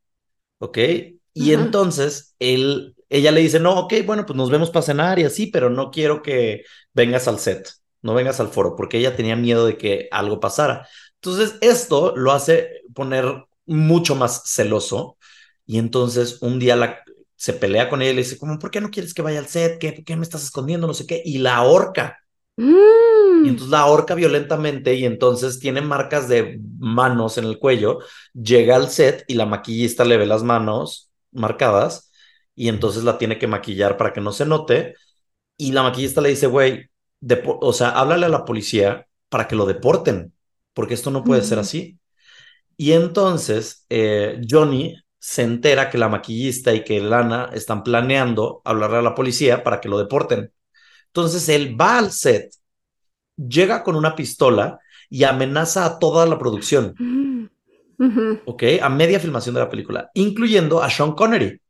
[0.59, 0.79] ¿ok?
[1.35, 1.63] Y Ajá.
[1.63, 5.49] entonces él, ella le dice, no, ok, bueno, pues nos vemos para cenar y así,
[5.49, 7.69] pero no quiero que vengas al set.
[8.03, 10.89] no vengas al foro, porque ella tenía miedo de que algo pasara.
[11.17, 15.17] Entonces, esto lo hace poner mucho más celoso
[15.67, 17.01] y entonces un día la,
[17.43, 19.49] se pelea con ella y le dice, como, ¿por qué no quieres que vaya al
[19.49, 19.79] set?
[19.81, 20.87] ¿Qué, ¿Por qué me estás escondiendo?
[20.87, 21.21] No sé qué.
[21.25, 22.19] Y la ahorca.
[22.57, 22.73] Mm.
[23.41, 27.99] Y entonces la ahorca violentamente y entonces tiene marcas de manos en el cuello.
[28.35, 32.13] Llega al set y la maquillista le ve las manos marcadas
[32.55, 34.95] y entonces la tiene que maquillar para que no se note.
[35.57, 36.91] Y la maquillista le dice, güey,
[37.45, 40.35] o sea, háblale a la policía para que lo deporten,
[40.75, 41.61] porque esto no puede ser Ujú.
[41.61, 41.99] así.
[42.77, 48.99] Y entonces eh, Johnny se entera que la maquillista y que Lana están planeando hablarle
[48.99, 50.53] a la policía para que lo deporten.
[51.07, 52.53] Entonces él va al set,
[53.37, 56.97] llega con una pistola y amenaza a toda la producción.
[57.99, 58.63] Ujú, ¿ok?
[58.83, 61.61] A media filmación de la película, incluyendo a Sean Connery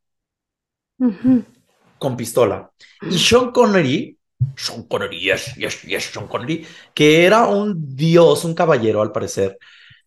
[1.98, 2.70] con pistola.
[3.02, 4.16] Y Sean Connery,
[4.56, 9.58] Sean Connery, yes, yes, yes, Sean Connery, que era un dios, un caballero al parecer,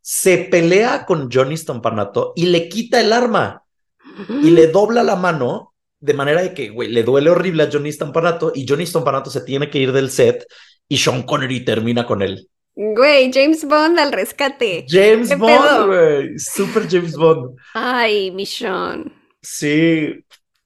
[0.07, 3.63] se pelea con Johnny Stompanato y le quita el arma
[4.43, 7.91] y le dobla la mano de manera de que, güey, le duele horrible a Johnny
[7.91, 10.45] Stompanato y Johnny Stompanato se tiene que ir del set
[10.87, 12.47] y Sean Connery termina con él.
[12.75, 14.85] Güey, James Bond al rescate.
[14.87, 17.57] James ¿Qué Bond, güey, super James Bond.
[17.73, 19.11] Ay, mi Sean.
[19.41, 20.23] Sí,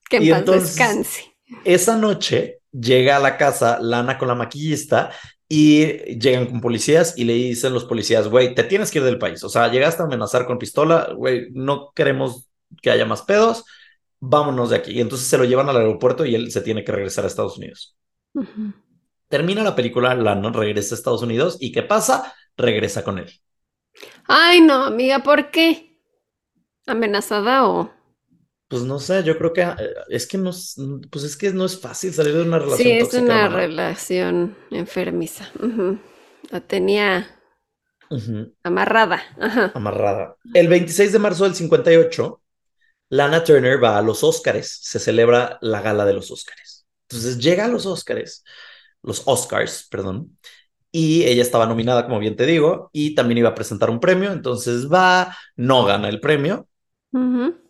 [0.10, 1.34] Que en Y paz entonces- descanse.
[1.64, 5.12] esa noche llega a la casa Lana con la maquillista
[5.52, 9.18] y llegan con policías y le dicen los policías, güey, te tienes que ir del
[9.18, 9.44] país.
[9.44, 12.48] O sea, llegaste a amenazar con pistola, güey, no queremos
[12.84, 13.66] que haya más pedos,
[14.20, 14.92] vámonos de aquí.
[14.92, 17.58] Y entonces se lo llevan al aeropuerto y él se tiene que regresar a Estados
[17.58, 17.98] Unidos.
[19.28, 22.34] Termina la película, Lana regresa a Estados Unidos y ¿qué pasa?
[22.56, 23.32] Regresa con él.
[24.26, 25.98] Ay, no, amiga, ¿por qué?
[26.86, 27.99] ¿Amenazada o...?
[28.70, 29.76] Pues no sé, yo creo que eh,
[30.10, 30.76] es que no, es-
[31.12, 34.56] pues es que no es fácil salir de una relación Sí, es tóxica, una relación
[34.72, 35.50] enfermiza.
[36.52, 37.28] La tenía
[38.64, 39.20] amarrada.
[39.40, 39.74] Ajá.
[39.74, 40.36] amarrada.
[40.54, 42.42] El 26 de marzo del 58,
[43.10, 46.88] Lana Turner va a los Óscares, se celebra la gala de los Óscares.
[47.10, 48.44] Entonces llega a los Óscares,
[49.04, 50.38] los Oscars, perdón,
[50.94, 54.34] y ella estaba nominada, como bien te digo, y también iba a presentar un premio,
[54.34, 56.69] entonces va, no gana el premio,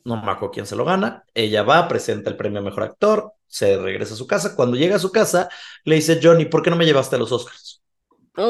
[0.06, 3.34] No me acuerdo quién se lo gana, ella va, presenta el premio a Mejor Actor,
[3.48, 5.50] se regresa a su casa, cuando llega a su casa,
[5.84, 7.84] le dice, Johnny, ¿por qué no me llevaste a los Oscars?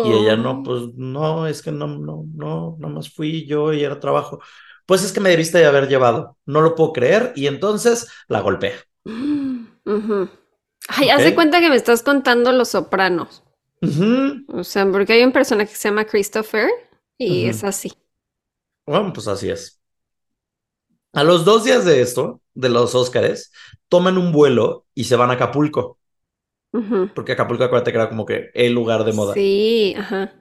[0.01, 0.63] Y ella, no, Oh.
[0.63, 4.39] pues no, es que no, no, no, nada más fui yo y era trabajo.
[4.85, 8.41] Pues es que me debiste de haber llevado, no lo puedo creer, y entonces la
[8.41, 8.75] golpea.
[10.87, 13.43] Ay, haz de cuenta que me estás contando Los Sopranos.
[14.47, 16.69] O sea, porque hay un personaje que se llama Christopher
[17.17, 17.93] y es así.
[18.85, 19.78] Bueno, pues así es.
[21.13, 23.51] A los dos días de esto, de los Óscares,
[23.87, 25.97] toman un vuelo y se van a Acapulco,
[27.15, 29.33] porque Acapulco, acuérdate que era como que el lugar de moda.
[29.33, 30.33] Sí, ajá.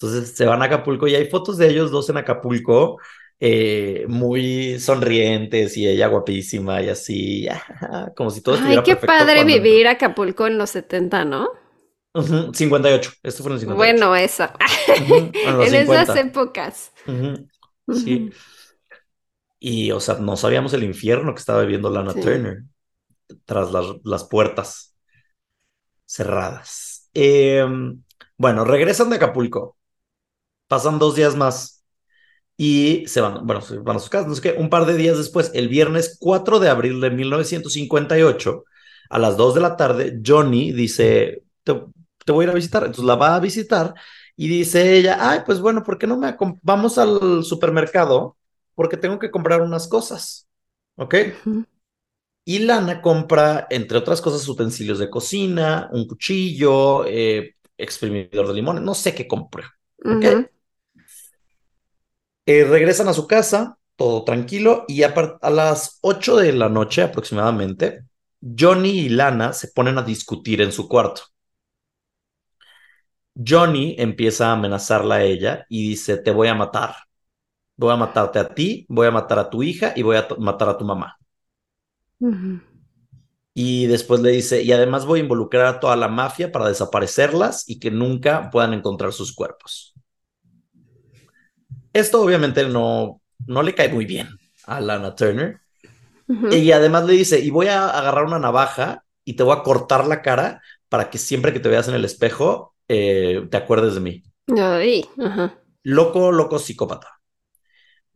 [0.00, 2.98] Entonces se van a Acapulco y hay fotos de ellos dos en Acapulco,
[3.40, 7.48] eh, muy sonrientes y ella guapísima y así,
[8.16, 11.48] como si todo Ay, estuviera qué perfecto padre cuando- vivir Acapulco en los 70, ¿no?
[12.14, 13.76] Ujú, 58, esto fue en el 58.
[13.76, 14.54] Bueno, esa.
[15.02, 16.20] Ujú, en esas 50.
[16.20, 16.92] épocas.
[17.92, 18.30] Sí.
[19.60, 22.20] Y, o sea, no sabíamos el infierno que estaba viviendo Lana Sí.
[22.20, 22.64] Turner
[23.46, 24.96] tras las, las puertas
[26.06, 27.10] cerradas.
[27.14, 27.64] Eh,
[28.36, 29.76] bueno, regresan de Acapulco.
[30.68, 31.84] Pasan dos días más
[32.58, 34.28] y se van, bueno, se van a sus casas.
[34.28, 34.52] No sé qué.
[34.58, 38.64] Un par de días después, el viernes 4 de abril de 1958,
[39.10, 41.74] a las 2 de la tarde, Johnny dice: Te,
[42.26, 42.84] te voy a ir a visitar.
[42.84, 43.94] Entonces la va a visitar
[44.36, 48.37] y dice ella: Ay, pues bueno, ¿por qué no me vamos al supermercado?
[48.78, 50.48] Porque tengo que comprar unas cosas.
[50.96, 51.14] ¿Ok?
[52.44, 58.82] Y Lana compra, entre otras cosas, utensilios de cocina, un cuchillo, eh, exprimidor de limones,
[58.82, 59.70] no sé qué compra.
[60.08, 60.24] ¿Ok?
[62.46, 67.02] Eh, regresan a su casa, todo tranquilo, y a, a las 8 de la noche
[67.02, 68.04] aproximadamente,
[68.58, 71.22] Johnny y Lana se ponen a discutir en su cuarto.
[73.34, 76.94] Johnny empieza a amenazarla a ella y dice, te voy a matar.
[77.78, 80.68] Voy a matarte a ti, voy a matar a tu hija y voy a matar
[80.68, 81.18] a tu mamá.
[83.54, 87.68] Y después le dice, y además voy a involucrar a toda la mafia para desaparecerlas
[87.68, 89.94] y que nunca puedan encontrar sus cuerpos.
[91.92, 94.28] Esto obviamente no, no le cae muy bien
[94.66, 95.60] a Lana Turner.
[96.50, 100.06] Y además le dice, y voy a agarrar una navaja y te voy a cortar
[100.06, 104.00] la cara para que siempre que te veas en el espejo eh, te acuerdes de
[104.00, 104.22] mí.
[104.56, 105.04] Ay.
[105.82, 107.17] Loco, loco, psicópata.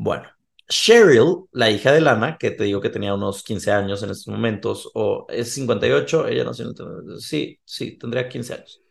[0.04, 0.28] Bueno,
[0.68, 4.26] Cheryl, la hija de Lana, que te digo que tenía unos 15 años en estos
[4.26, 7.20] momentos, o es 58, ella nació en...
[7.20, 8.82] Sí, sí, tendría 15 años.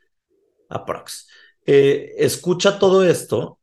[0.70, 1.28] aprox.
[1.66, 3.60] Eh, escucha todo esto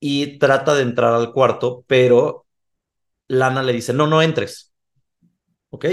[0.00, 2.46] y trata de entrar al cuarto, pero
[3.28, 4.72] Lana le dice, no, no entres.
[5.68, 5.84] ¿Ok?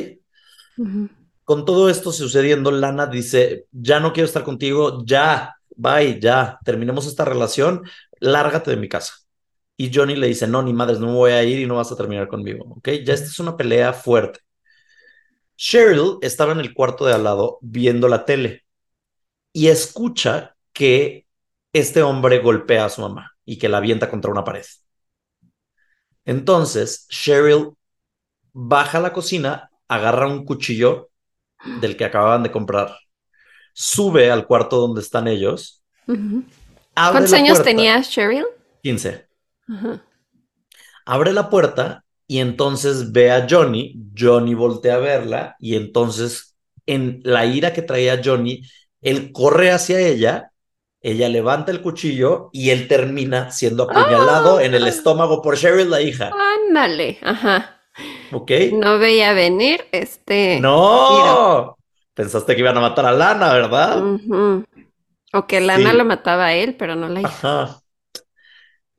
[1.44, 7.08] Con todo esto sucediendo, Lana dice, ya no quiero estar contigo, ya, bye, ya, terminemos
[7.08, 7.84] esta relación,
[8.22, 9.23] lárgate de mi casa.
[9.76, 11.92] Y Johnny le dice, no, ni madres, no me voy a ir y no vas
[11.92, 12.90] a terminar conmigo, ¿ok?
[13.04, 14.40] Ya esta es una pelea fuerte.
[15.56, 18.66] Cheryl estaba en el cuarto de al lado viendo la tele
[19.52, 21.28] y escucha que
[21.72, 24.66] este hombre golpea a su mamá y que la avienta contra una pared.
[26.26, 27.72] Entonces, Cheryl
[28.54, 31.10] baja a la cocina, agarra un cuchillo
[31.82, 32.96] del que acababan de comprar,
[33.74, 35.84] sube al cuarto donde están ellos.
[36.94, 38.46] ¿Cuántos años tenía Cheryl?
[38.82, 39.28] 15.
[41.06, 43.96] Abre la puerta y entonces ve a Johnny.
[44.18, 46.56] Johnny voltea a verla y entonces
[46.86, 48.62] en la ira que traía Johnny,
[49.02, 50.52] él corre hacia ella,
[51.02, 54.90] ella levanta el cuchillo y él termina siendo apuñalado en el ah.
[54.90, 56.32] estómago por Cheryl, la hija.
[56.68, 57.82] Ándale, ajá.
[58.32, 58.52] Ok.
[58.74, 60.60] No veía venir este.
[60.60, 61.78] No.
[62.14, 64.02] Pensaste que iban a matar a Lana, ¿verdad?
[65.34, 67.30] O que Lana lo mataba a él, pero no la hija.
[67.30, 67.83] Ajá.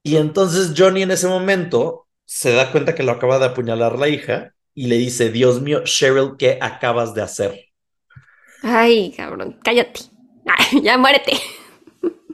[0.07, 4.09] Y entonces Johnny en ese momento se da cuenta que lo acaba de apuñalar la
[4.09, 7.64] hija y le dice, Dios mío, Cheryl, ¿qué acabas de hacer?
[8.62, 10.00] Ay, cabrón, cállate.
[10.82, 11.32] ya muérete.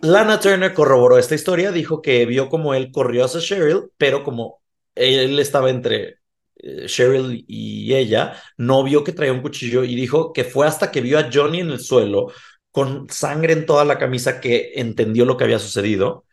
[0.03, 4.61] Lana Turner corroboró esta historia, dijo que vio como él corrió hacia Cheryl, pero como
[4.97, 6.16] él estaba entre
[6.57, 10.91] eh, Cheryl y ella, no vio que traía un cuchillo y dijo que fue hasta
[10.91, 12.33] que vio a Johnny en el suelo
[12.73, 16.25] con sangre en toda la camisa que entendió lo que había sucedido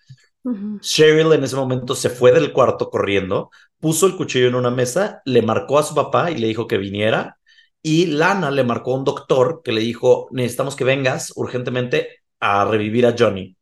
[0.79, 5.21] Cheryl en ese momento se fue del cuarto corriendo, puso el cuchillo en una mesa,
[5.25, 7.38] le marcó a su papá y le dijo que viniera.
[7.81, 12.65] Y Lana le marcó a un doctor que le dijo, necesitamos que vengas urgentemente a
[12.65, 13.55] revivir a Johnny.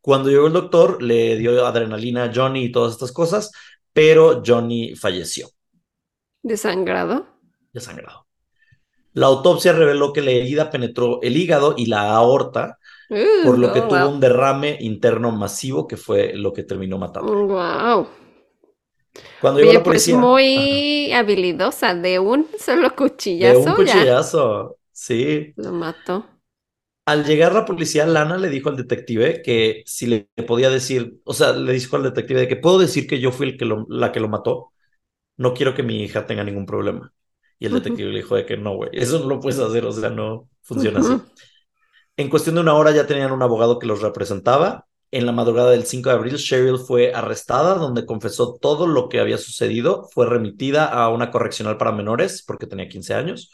[0.00, 3.52] Cuando llegó el doctor, le dio adrenalina a Johnny y todas estas cosas,
[3.92, 5.48] pero Johnny falleció.
[6.42, 7.26] ¿Desangrado?
[7.72, 8.26] Desangrado.
[9.12, 12.78] La autopsia reveló que la herida penetró el hígado y la aorta,
[13.44, 17.32] por lo que oh, tuvo un derrame interno masivo que fue lo que terminó matando.
[17.46, 18.08] Wow.
[19.40, 20.16] Cuando llegó la pues, policía.
[20.16, 23.60] muy habilidosa, de un solo cuchillazo.
[23.60, 25.52] De un cuchillazo, sí.
[25.56, 26.26] Lo mató.
[27.04, 31.34] Al llegar la policía, Lana le dijo al detective que si le podía decir, o
[31.34, 34.12] sea, le dijo al detective de que puedo decir que yo fui el que la
[34.12, 34.72] que lo mató.
[35.36, 37.12] No quiero que mi hija tenga ningún problema.
[37.58, 39.92] Y el detective le dijo de que no, güey, eso no lo puedes hacer, o
[39.92, 41.12] sea, no funciona así.
[42.22, 44.86] En cuestión de una hora ya tenían un abogado que los representaba.
[45.10, 49.18] En la madrugada del 5 de abril, Cheryl fue arrestada, donde confesó todo lo que
[49.18, 50.08] había sucedido.
[50.12, 53.50] Fue remitida a una correccional para menores porque tenía 15 años.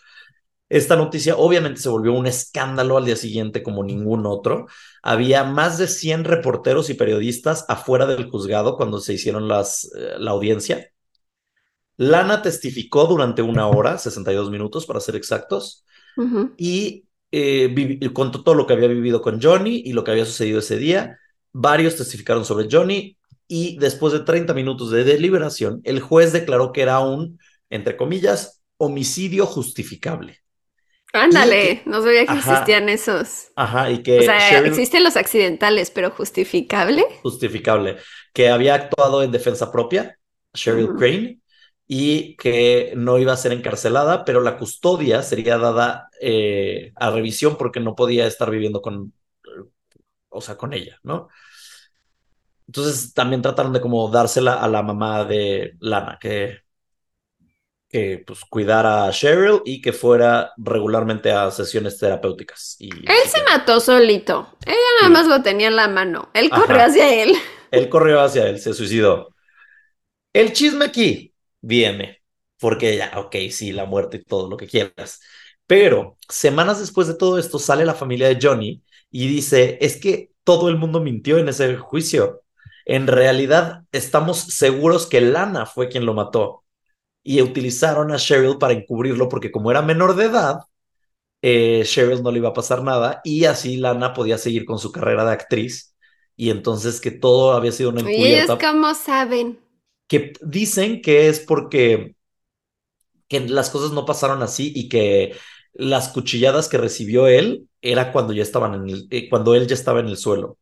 [0.68, 4.66] Esta noticia obviamente se volvió un escándalo al día siguiente como ningún otro.
[5.02, 10.16] Había más de 100 reporteros y periodistas afuera del juzgado cuando se hicieron las, eh,
[10.18, 10.92] la audiencia.
[11.96, 15.86] Lana testificó durante una hora, 62 minutos para ser exactos,
[16.58, 20.60] y eh, contó todo lo que había vivido con Johnny y lo que había sucedido
[20.60, 21.18] ese día.
[21.52, 23.16] Varios testificaron sobre Johnny
[23.46, 27.38] y después de 30 minutos de deliberación, el juez declaró que era un,
[27.70, 30.40] entre comillas, homicidio justificable.
[31.14, 33.48] Ándale, no sabía que existían esos.
[33.56, 34.18] Ajá, y que...
[34.18, 37.04] O sea, existen los accidentales, pero justificable.
[37.22, 37.96] Justificable,
[38.34, 40.18] que había actuado en defensa propia,
[40.54, 41.40] Cheryl Crane,
[41.90, 47.56] y que no iba a ser encarcelada, pero la custodia sería dada eh, a revisión
[47.56, 49.14] porque no podía estar viviendo con,
[50.28, 51.28] o sea, con ella, ¿no?
[52.66, 56.58] Entonces también trataron de como dársela a la mamá de Lana, que,
[57.88, 62.76] que pues cuidara a Cheryl y que fuera regularmente a sesiones terapéuticas.
[62.78, 66.84] Y, él se mató solito, ella nada más lo tenía en la mano, él corrió
[66.84, 67.34] hacia él.
[67.70, 69.34] Él corrió hacia él, se suicidó.
[70.34, 71.27] El chisme aquí
[71.60, 72.22] viene,
[72.58, 75.20] porque ya, ok, sí, la muerte y todo lo que quieras.
[75.66, 80.32] Pero semanas después de todo esto sale la familia de Johnny y dice, es que
[80.44, 82.42] todo el mundo mintió en ese juicio.
[82.86, 86.64] En realidad estamos seguros que Lana fue quien lo mató
[87.22, 90.60] y utilizaron a Cheryl para encubrirlo porque como era menor de edad,
[91.42, 94.90] eh, Cheryl no le iba a pasar nada y así Lana podía seguir con su
[94.92, 95.94] carrera de actriz
[96.36, 98.54] y entonces que todo había sido una encubierta.
[98.54, 99.58] ¿Y es como saben?
[100.08, 102.14] Que dicen que es porque
[103.28, 105.36] que las cosas no pasaron así y que
[105.74, 109.74] las cuchilladas que recibió él era cuando ya estaban en el, eh, cuando él ya
[109.74, 110.58] estaba en el suelo.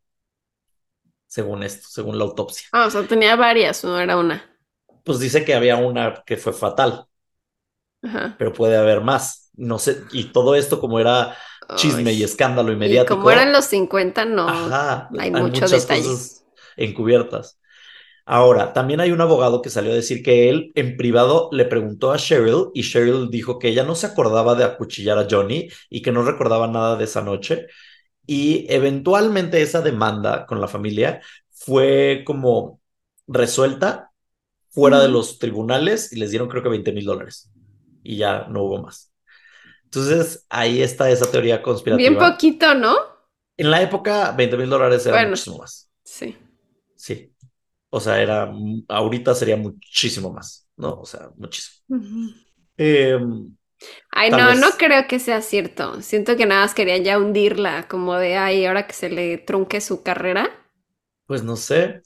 [1.26, 2.68] Según esto, según la autopsia.
[2.70, 4.56] Ah, o sea, tenía varias, no era una.
[5.04, 7.06] Pues dice que había una que fue fatal.
[8.36, 9.50] Pero puede haber más.
[9.54, 11.36] No sé, y todo esto como era
[11.74, 13.14] chisme y escándalo Y inmediático.
[13.14, 14.48] como eran los 50, no.
[14.48, 16.02] Ajá, hay hay mucho muchas detalle.
[16.04, 17.58] cosas encubiertas.
[18.28, 22.10] Ahora, también hay un abogado que salió a decir que él en privado le preguntó
[22.12, 26.02] a Cheryl y Cheryl dijo que ella no se acordaba de acuchillar a Johnny y
[26.02, 27.68] que no recordaba nada de esa noche.
[28.26, 31.20] Y eventualmente esa demanda con la familia
[31.52, 32.80] fue como
[33.28, 34.10] resuelta
[34.70, 37.48] fuera de los tribunales y les dieron creo que 20 mil dólares.
[38.02, 39.12] Y ya no hubo más.
[39.84, 42.30] Entonces, ahí está esa teoría Bien conspirativa.
[42.32, 42.96] poquito, ¿no?
[43.56, 45.30] En la época, 20 mil dólares era Bueno.
[45.30, 45.88] muchísimo más.
[46.02, 46.36] Sí.
[46.96, 47.32] Sí.
[47.90, 48.52] O sea, era,
[48.88, 51.00] ahorita sería muchísimo más, ¿no?
[51.00, 51.84] O sea, muchísimo.
[52.78, 53.18] Eh,
[54.10, 56.00] Ay, no, vez- no creo que sea cierto.
[56.02, 59.80] Siento que nada más querían ya hundirla, como de, ay, ahora que se le trunque
[59.80, 60.50] su carrera.
[61.26, 62.02] pues no sé.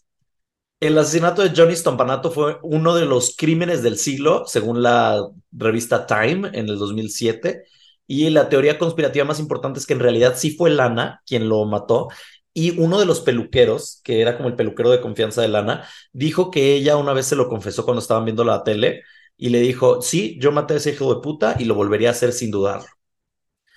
[0.81, 5.23] El asesinato de Johnny Stompanato fue uno de los crímenes del siglo, según la
[5.53, 7.65] revista Time en el 2007.
[8.07, 11.65] Y la teoría conspirativa más importante es que en realidad sí fue Lana quien lo
[11.67, 12.09] mató.
[12.53, 16.51] Y uno de los peluqueros, que era como el peluquero de confianza de Lana, dijo
[16.51, 19.03] que ella una vez se lo confesó cuando estaban viendo la tele
[19.37, 22.13] y le dijo, sí, yo maté a ese hijo de puta y lo volvería a
[22.13, 22.89] hacer sin dudarlo.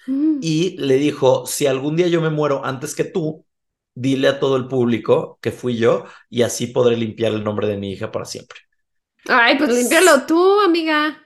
[0.08, 0.40] Mm.
[0.42, 3.46] y le dijo, si algún día yo me muero antes que tú,
[3.96, 7.78] dile a todo el público que fui yo y así podré limpiar el nombre de
[7.78, 8.60] mi hija para siempre.
[9.30, 11.18] Ay, pues límpialo tú, amiga.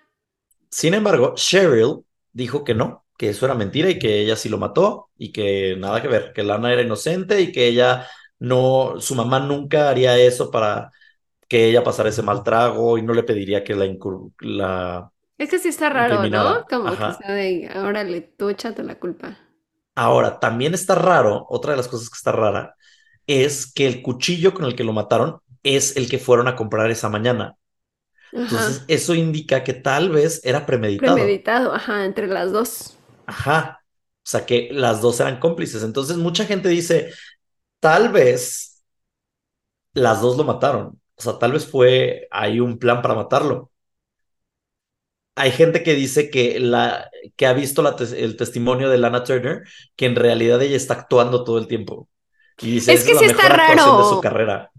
[0.70, 4.58] Sin embargo, Cheryl dijo que no, que eso era mentira y que ella sí lo
[4.58, 8.08] mató y que nada que ver, que Lana era inocente y que ella
[8.40, 10.92] no, su mamá nunca haría eso para
[11.50, 15.12] que ella pasara ese mal trago y no le pediría que la, incur- la...
[15.40, 16.64] Es que sí está raro, ¿no?
[16.70, 17.18] Como Ajá.
[17.18, 19.36] que de, órale, tú échate la culpa.
[19.96, 22.76] Ahora, también está raro, otra de las cosas que está rara,
[23.26, 26.92] es que el cuchillo con el que lo mataron es el que fueron a comprar
[26.92, 27.58] esa mañana.
[28.44, 28.66] Ajá.
[28.68, 31.40] Entonces, eso indica que tal vez era premeditado.
[31.40, 32.97] Premeditado, ajá, entre las dos.
[33.28, 33.82] Ajá.
[34.26, 35.84] O sea, que las dos eran cómplices.
[35.84, 37.14] Entonces, mucha gente dice,
[37.82, 38.84] tal vez
[39.96, 41.02] las dos lo mataron.
[41.16, 43.72] O sea, tal vez fue ahí un plan para matarlo.
[45.36, 49.64] Hay gente que dice que, la, que ha visto la el testimonio de Lana Turner,
[49.96, 52.10] que en realidad ella está actuando todo el tiempo.
[52.60, 54.10] Y dice, Es "Esa que la sí está mejor de raro.
[54.10, 54.72] su carrera.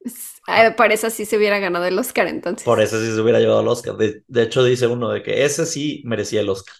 [0.00, 2.64] Es- ay, Por eso sí se hubiera ganado el Oscar entonces.
[2.64, 3.96] Por eso sí se hubiera llevado el Oscar.
[3.96, 6.74] De, de hecho, dice uno de que ese sí merecía el Oscar.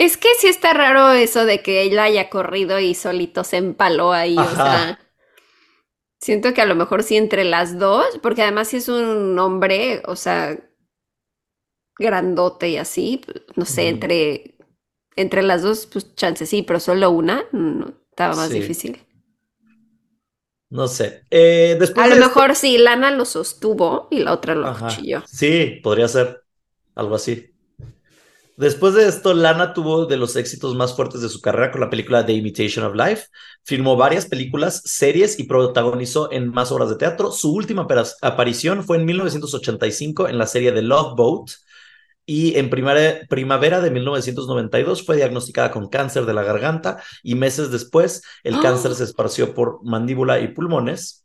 [0.00, 4.12] Es que sí está raro eso de que ella haya corrido y solito se empaló
[4.12, 4.98] ahí, o sea,
[6.18, 10.02] siento que a lo mejor sí entre las dos, porque además sí es un hombre,
[10.06, 10.58] o sea,
[11.98, 14.56] grandote y así, pues, no sé, entre,
[15.16, 18.54] entre las dos, pues chance sí, pero solo una, no, estaba más Sí.
[18.54, 19.06] difícil.
[20.70, 21.26] No sé.
[21.30, 24.68] Eh, después A lo de esto- mejor sí, Lana lo sostuvo y la otra lo
[24.68, 24.86] Ajá.
[24.86, 25.22] acuchilló.
[25.26, 26.42] Sí, podría ser
[26.94, 27.49] algo así.
[28.60, 31.88] Después de esto, Lana tuvo de los éxitos más fuertes de su carrera con la
[31.88, 33.28] película The Imitation of Life.
[33.64, 37.32] Filmó varias películas, series y protagonizó en más obras de teatro.
[37.32, 37.88] Su última
[38.20, 41.52] aparición fue en 1985 en la serie The Love Boat.
[42.26, 47.70] Y en primavera, primavera de 1992 fue diagnosticada con cáncer de la garganta y meses
[47.70, 48.60] después el ¡Ah!
[48.60, 51.24] cáncer se esparció por mandíbula y pulmones.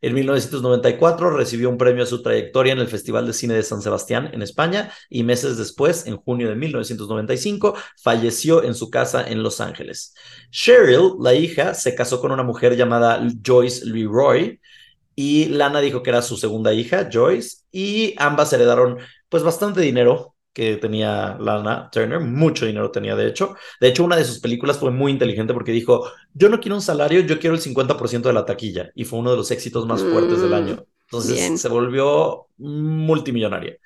[0.00, 3.82] En 1994 recibió un premio a su trayectoria en el Festival de Cine de San
[3.82, 9.42] Sebastián en España y meses después, en junio de 1995, falleció en su casa en
[9.42, 10.14] Los Ángeles.
[10.50, 14.60] Cheryl, la hija, se casó con una mujer llamada Joyce Leroy
[15.16, 20.33] y Lana dijo que era su segunda hija, Joyce, y ambas heredaron pues bastante dinero
[20.54, 23.56] que tenía Lana Turner, mucho dinero tenía de hecho.
[23.80, 26.82] De hecho, una de sus películas fue muy inteligente porque dijo, yo no quiero un
[26.82, 28.90] salario, yo quiero el 50% de la taquilla.
[28.94, 30.86] Y fue uno de los éxitos más fuertes del Mm, año.
[31.06, 31.58] Entonces bien.
[31.58, 33.76] se volvió multimillonaria.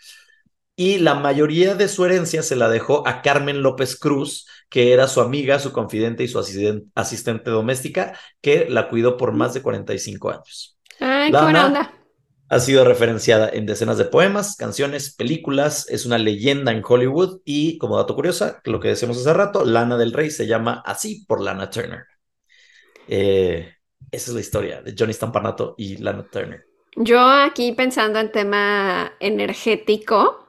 [0.77, 5.09] Y la mayoría de su herencia se la dejó a Carmen López Cruz, que era
[5.09, 9.63] su amiga, su confidente y su asisten- asistente doméstica, que la cuidó por más de
[9.63, 10.79] 45 años.
[11.01, 11.93] Ay, qué buena Lana onda.
[12.49, 17.77] Ha sido referenciada en decenas de poemas, canciones, películas, es una leyenda en Hollywood y,
[17.79, 21.43] como dato curioso, lo que decíamos hace rato, Lana del Rey se llama así por
[21.43, 22.05] Lana Turner.
[23.07, 23.75] Eh,
[24.11, 26.65] esa es la historia de Johnny Stampanato y Lana Turner.
[26.97, 30.49] Yo aquí pensando en tema energético,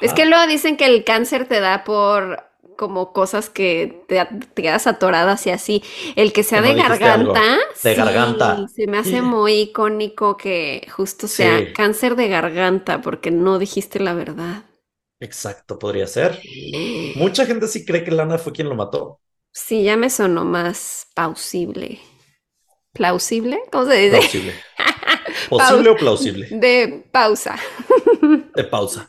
[0.00, 4.62] es que luego dicen que el cáncer te da por como cosas que te, te
[4.62, 5.82] quedas atoradas y así.
[6.16, 7.42] El que sea de garganta,
[7.82, 8.68] De sí, garganta.
[8.74, 11.72] se me hace muy icónico que justo sea Sí.
[11.72, 14.64] cáncer de garganta porque no dijiste la verdad.
[15.20, 16.40] Exacto, podría ser.
[17.14, 19.20] Mucha gente sí cree que Lana fue quien lo mató.
[19.52, 22.00] Sí, ya me sonó más plausible.
[22.92, 23.60] ¿Plausible?
[23.72, 24.20] ¿Cómo se dice?
[24.20, 24.64] Plausible.
[25.48, 26.48] ¿Posible o plausible?
[26.50, 27.56] De pausa.
[28.54, 29.08] De pausa.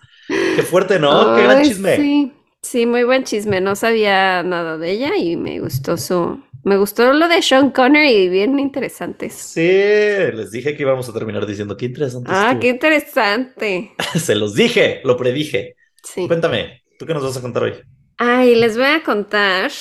[0.54, 1.34] Qué fuerte, ¿no?
[1.34, 1.96] Qué gran chisme.
[1.96, 2.34] Sí,
[2.66, 3.62] Sí, muy buen chisme.
[3.62, 6.42] No sabía nada de ella y me gustó su.
[6.64, 9.34] Me gustó lo de Sean Connery, bien interesantes.
[9.34, 12.28] Sí, les dije que íbamos a terminar diciendo qué interesante.
[12.34, 12.62] Ah, estuvo".
[12.62, 13.92] qué interesante.
[14.16, 15.76] Se los dije, lo predije.
[16.04, 16.28] Sí.
[16.28, 17.74] Cuéntame, ¿tú qué nos vas a contar hoy?
[18.18, 19.72] Ay, les voy a contar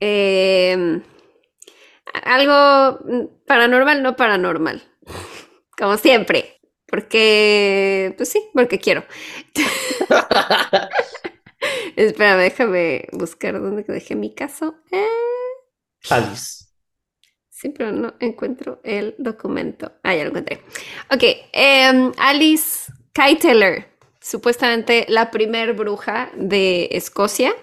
[0.00, 1.00] em,
[2.24, 2.98] algo
[3.46, 4.82] paranormal, no paranormal.
[5.78, 6.58] Como siempre.
[6.88, 9.04] Porque, pues sí, porque quiero.
[11.96, 14.76] Espérame, déjame buscar dónde dejé mi caso.
[14.90, 15.06] Eh,
[16.10, 16.66] Alice.
[17.48, 19.92] sí, pero no encuentro el documento.
[20.02, 20.62] Ah, ya lo encontré.
[21.10, 21.22] Ok,
[21.52, 23.88] em, Alice Keiteler,
[24.20, 27.54] supuestamente la primer bruja de Escocia.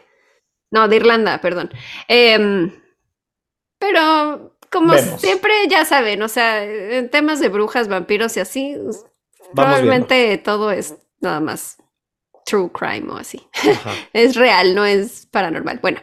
[0.72, 1.72] No, de Irlanda, perdón.
[2.08, 2.72] Em,
[3.80, 5.22] pero como Vemos.
[5.22, 9.06] siempre, ya saben, o sea, en temas de brujas, vampiros y así, Vamos
[9.54, 11.78] probablemente todo es nada más
[12.46, 13.46] true crime o así.
[14.14, 15.80] Es real, no es paranormal.
[15.82, 16.02] Bueno,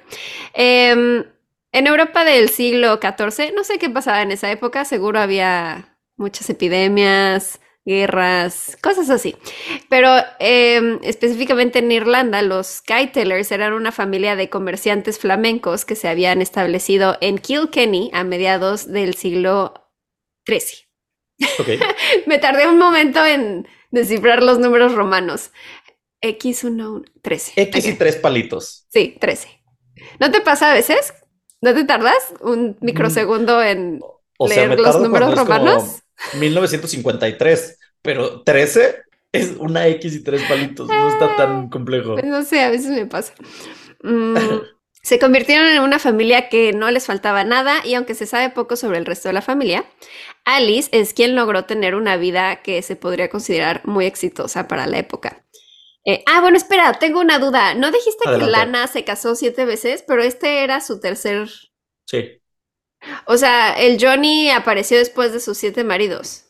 [0.53, 1.25] em,
[1.73, 6.51] en Europa del siglo XIV, no sé qué pasaba en esa época, seguro había muchas
[6.51, 9.37] epidemias, guerras, cosas así.
[9.89, 16.09] Pero em, específicamente en Irlanda, los Keitelers eran una familia de comerciantes flamencos que se
[16.09, 19.91] habían establecido en Kilkenny a mediados del siglo
[20.47, 20.87] XIII.
[21.59, 21.69] Ok.
[22.27, 25.53] Me tardé un momento en descifrar los números romanos.
[26.23, 27.53] X1, 13.
[27.57, 28.87] X y tres palitos.
[28.89, 29.49] Sí, 13.
[30.21, 31.13] ¿No te pasa a veces?
[31.61, 34.01] ¿No te tardas un microsegundo en
[34.39, 36.03] O leer los números romanos?
[36.39, 39.03] 1953, pero 13
[39.33, 40.89] es una X y tres palitos.
[40.89, 42.15] No está tan complejo.
[42.15, 43.33] Pues no sé, a veces me pasa.
[44.03, 44.37] Mm,
[45.03, 48.77] se convirtieron en una familia que no les faltaba nada y aunque se sabe poco
[48.77, 49.85] sobre el resto de la familia,
[50.45, 54.99] Alice es quien logró tener una vida que se podría considerar muy exitosa para la
[54.99, 55.45] época.
[56.05, 57.75] Eh, ah, bueno, espera, tengo una duda.
[57.75, 58.45] ¿No dijiste Adelante.
[58.45, 61.49] que Lana se casó siete veces, pero este era su tercer...
[62.07, 62.41] Sí.
[63.27, 66.47] O sea, el Johnny apareció después de sus siete maridos.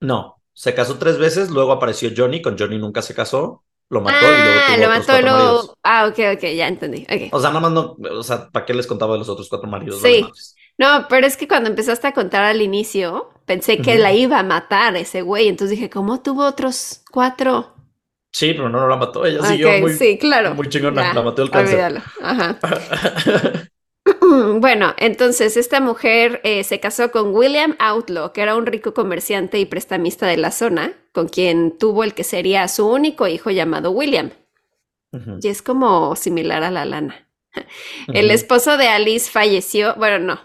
[0.00, 0.42] No.
[0.54, 2.42] Se casó tres veces, luego apareció Johnny.
[2.42, 3.64] Con Johnny nunca se casó.
[3.88, 5.74] Lo mató y luego ah, tuvo lo otros mató luego.
[5.82, 7.06] Ah, ok, ok, ya entendí.
[7.30, 7.96] O sea, nada más no.
[8.12, 10.00] O sea, ¿para qué les contaba de los otros cuatro maridos?
[10.00, 10.26] Sí.
[10.78, 14.42] No, pero es que cuando empezaste a contar al inicio, pensé que la iba a
[14.42, 15.48] matar ese güey.
[15.48, 17.74] Entonces dije, ¿cómo tuvo otros cuatro?
[18.32, 19.24] Sí, pero no, no la mató.
[19.26, 20.54] Ella siguió muy, sí, claro.
[20.54, 21.02] muy chingona.
[21.02, 22.02] Ya, La mató el cáncer.
[22.20, 22.58] Ajá.
[24.60, 29.58] Bueno, entonces esta mujer eh, se casó con William Outlaw, que era un rico comerciante
[29.58, 33.90] y prestamista de la zona, con quien tuvo el que sería su único hijo llamado
[33.90, 34.30] William.
[35.42, 37.28] Y es como similar a la lana.
[38.14, 40.40] El esposo de Alice falleció, bueno, no,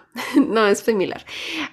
[0.45, 1.25] no es similar.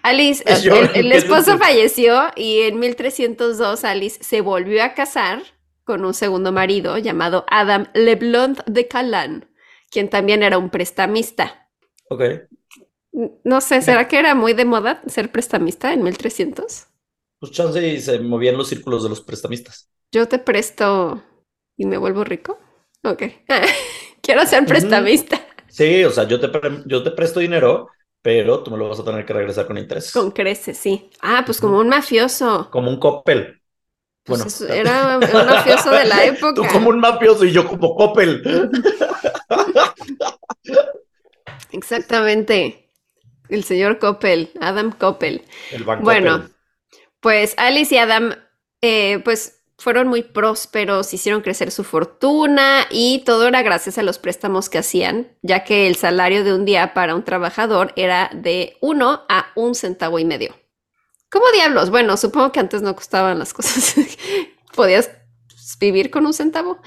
[0.02, 5.42] Alice, el, el ¿qué es esposo falleció y en 1302 Alice se volvió a casar
[5.85, 9.51] con un segundo marido llamado Adam Leblond de Calan,
[9.91, 11.68] quien también era un prestamista.
[12.11, 12.22] Ok.
[13.45, 16.87] No sé, ¿será que era muy de moda ser prestamista en 1300?
[17.39, 19.91] Pues chance y se movían los círculos de los prestamistas.
[20.12, 21.22] Yo te presto
[21.76, 22.59] y me vuelvo rico.
[23.05, 23.22] Ok.
[24.22, 26.51] Quiero ser prestamista Sí, o sea, yo te,
[26.87, 27.91] yo te presto dinero,
[28.22, 30.12] pero tú me lo vas a tener que regresar con intereses.
[30.12, 31.11] con creces, sí.
[31.20, 32.70] Ah, pues como un mafioso.
[32.70, 33.61] Como un Coppel.
[34.24, 36.54] Pues Bueno, eso era un mafioso de la época.
[36.54, 38.42] tú como un mafioso y yo como Coppel.
[41.70, 42.90] Exactamente.
[43.48, 45.44] El señor Coppel, Adam Coppel.
[45.70, 46.54] El banco Bueno, Coppel.
[47.20, 48.34] pues Alice y Adam,
[48.80, 54.18] eh, pues fueron muy prósperos, hicieron crecer su fortuna y todo era gracias a los
[54.18, 58.78] préstamos que hacían, ya que el salario de un día para un trabajador era de
[58.80, 60.54] uno a un centavo y medio.
[61.35, 61.91] ¿Cómo diablos?
[61.91, 63.97] Bueno, supongo que antes no costaban las cosas.
[64.76, 65.11] Podías
[65.80, 66.80] vivir con un centavo.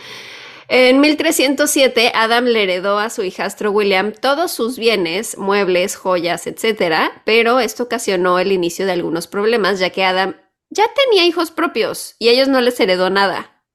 [0.69, 7.23] En 1307, Adam le heredó a su hijastro William todos sus bienes, muebles, joyas, etcétera,
[7.25, 10.37] pero esto ocasionó el inicio de algunos problemas, ya que Adam
[10.69, 13.65] ya tenía hijos propios y a ellos no les heredó nada.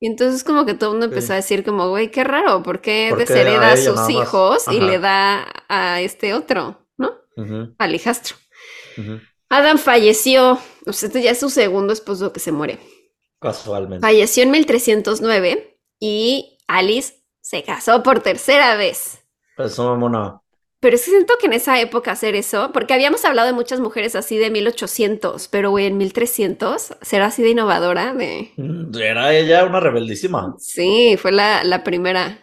[0.00, 2.80] Y entonces como que todo el mundo empezó a decir como, güey, qué raro, ¿por
[2.80, 7.12] qué ¿Por qué deshereda a sus hijos y le da a este otro, ¿no?
[7.78, 8.34] Al hijastro.
[9.50, 12.78] Adam falleció, o sea, este ya es su segundo esposo que se muere.
[13.40, 14.06] Casualmente.
[14.06, 19.24] Falleció en 1309 y Alice se casó por tercera vez.
[19.58, 20.40] Eso, mamona.
[20.78, 23.80] Pero es que siento que en esa época hacer eso, porque habíamos hablado de muchas
[23.80, 28.52] mujeres así de 1800, pero güey, en 1300 ser así de innovadora, de...
[28.56, 30.54] Mm, Era ella una rebeldísima.
[30.58, 32.38] Sí, fue la, la primera.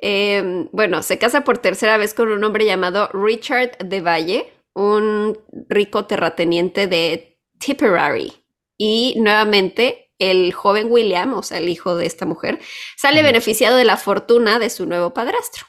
[0.00, 4.50] Eh, bueno, se casa por tercera vez con un hombre llamado Richard de Valle,
[4.80, 8.32] un rico terrateniente de Tipperary.
[8.78, 12.58] Y nuevamente el joven William, o sea, el hijo de esta mujer,
[12.96, 15.66] sale beneficiado de la fortuna de su nuevo padrastro.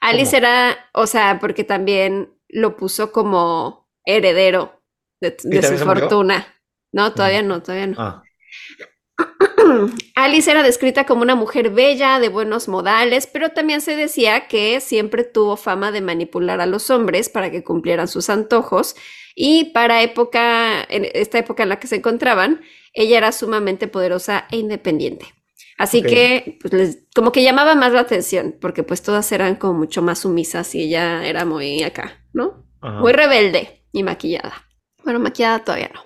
[0.00, 4.82] Alice era, o sea, porque también lo puso como heredero
[5.20, 6.46] de, su fortuna.
[6.92, 7.96] No, todavía no, todavía no.
[7.98, 8.22] Ah.
[10.26, 14.80] Alice era descrita como una mujer bella, de buenos modales, pero también se decía que
[14.80, 18.96] siempre tuvo fama de manipular a los hombres para que cumplieran sus antojos
[19.36, 22.62] y para época, en esta época en la que se encontraban,
[22.92, 25.26] ella era sumamente poderosa e independiente.
[25.78, 30.02] Así que, pues, como que llamaba más la atención, porque pues todas eran como mucho
[30.02, 32.66] más sumisas y ella era muy acá, ¿no?
[32.82, 34.66] Muy rebelde y maquillada.
[35.04, 36.00] Bueno, maquillada todavía no.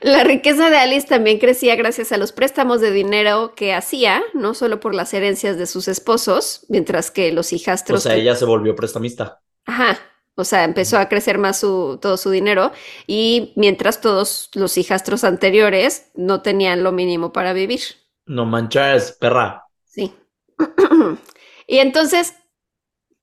[0.00, 4.54] La riqueza de Alice también crecía gracias a los préstamos de dinero que hacía, no
[4.54, 8.06] solo por las herencias de sus esposos, mientras que los hijastros...
[8.06, 9.40] O sea, ella se volvió prestamista.
[9.66, 9.98] Ajá,
[10.38, 12.70] o sea, empezó a crecer más su, todo su dinero
[13.08, 17.80] y mientras todos los hijastros anteriores no tenían lo mínimo para vivir.
[18.24, 19.64] No manches, perra.
[19.84, 20.14] Sí.
[21.66, 22.34] y entonces,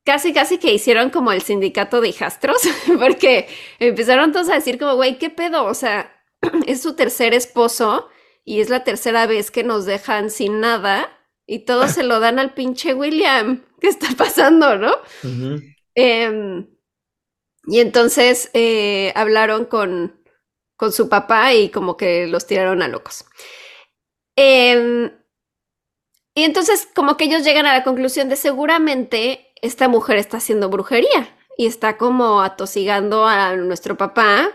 [0.03, 2.57] casi, casi que hicieron como el sindicato de hijastros,
[2.99, 3.47] porque
[3.79, 5.63] empezaron todos a decir como, güey, ¿qué pedo?
[5.63, 6.14] O sea,
[6.67, 8.09] es su tercer esposo
[8.43, 11.11] y es la tercera vez que nos dejan sin nada
[11.47, 13.65] y todo se lo dan al pinche William.
[13.81, 14.95] ¿Qué está pasando, no?
[15.93, 16.67] Em,
[17.67, 20.21] y entonces eh, hablaron con,
[20.75, 23.25] con su papá y como que los tiraron a locos.
[24.35, 25.11] Em,
[26.33, 30.69] y entonces como que ellos llegan a la conclusión de seguramente esta mujer está haciendo
[30.69, 34.51] brujería y está como atosigando a nuestro papá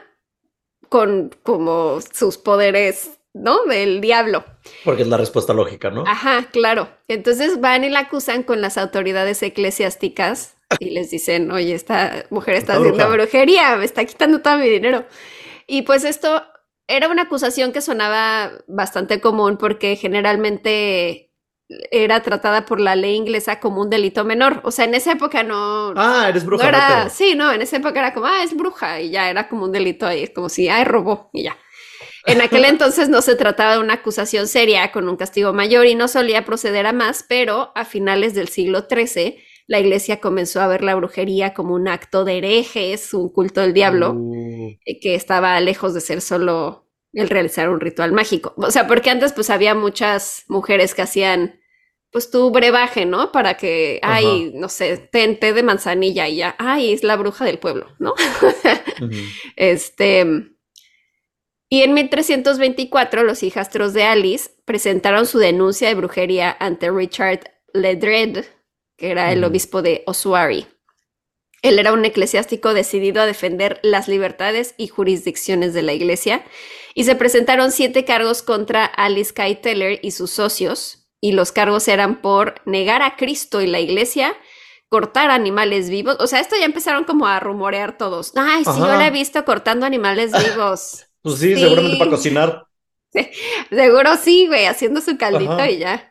[0.91, 3.65] con como sus poderes, ¿no?
[3.65, 4.45] Del diablo.
[4.85, 6.05] Porque es la respuesta lógica, ¿no?
[6.07, 6.91] Ajá, claro.
[7.09, 12.57] Entonces van y la acusan con las autoridades eclesiásticas y les dicen, oye, esta mujer
[12.57, 15.07] está haciendo brujería, me está quitando todo mi dinero.
[15.67, 16.43] Y pues esto
[16.89, 21.30] era una acusación que sonaba bastante común porque generalmente
[21.91, 24.61] era tratada por la ley inglesa como un delito menor.
[24.65, 25.93] O sea, en esa época no.
[25.97, 27.09] Ah, eres bruja.
[27.11, 29.73] sí, no, en esa época era como, ah, es bruja y ya era como un
[29.73, 31.57] delito ahí, como si, ah, robó y ya.
[32.27, 35.95] En aquel entonces no se trataba de una acusación seria con un castigo mayor y
[35.95, 39.39] no solía proceder a más, pero a finales del siglo XIII
[39.71, 43.73] la iglesia comenzó a ver la brujería como un acto de herejes, un culto del
[43.73, 44.77] diablo, uh.
[44.85, 48.53] eh, que estaba lejos de ser solo el realizar un ritual mágico.
[48.57, 51.60] O sea, porque antes pues había muchas mujeres que hacían
[52.11, 53.31] pues tu brebaje, ¿no?
[53.31, 57.59] Para que, ay, no sé, tente de manzanilla y ya, ay, es la bruja del
[57.59, 58.15] pueblo, ¿no?
[59.57, 60.27] Este.
[61.73, 68.45] Y en 1324, los hijastros de Alice presentaron su denuncia de brujería ante Richard Ledred,
[68.97, 70.67] que era el obispo de Osuari.
[71.63, 76.45] Él era un eclesiástico decidido a defender las libertades y jurisdicciones de la iglesia,
[76.95, 81.87] y se presentaron siete cargos contra Alice Kay Teller y sus socios, y los cargos
[81.89, 84.35] eran por negar a Cristo y la iglesia,
[84.89, 86.17] cortar animales vivos.
[86.21, 88.33] O sea, esto ya empezaron como a rumorear todos.
[88.37, 91.07] Ay, sí, yo la he visto cortando animales vivos.
[91.23, 92.67] pues sí, seguramente para cocinar.
[93.71, 96.11] seguro sí, güey, haciendo su caldito y ya.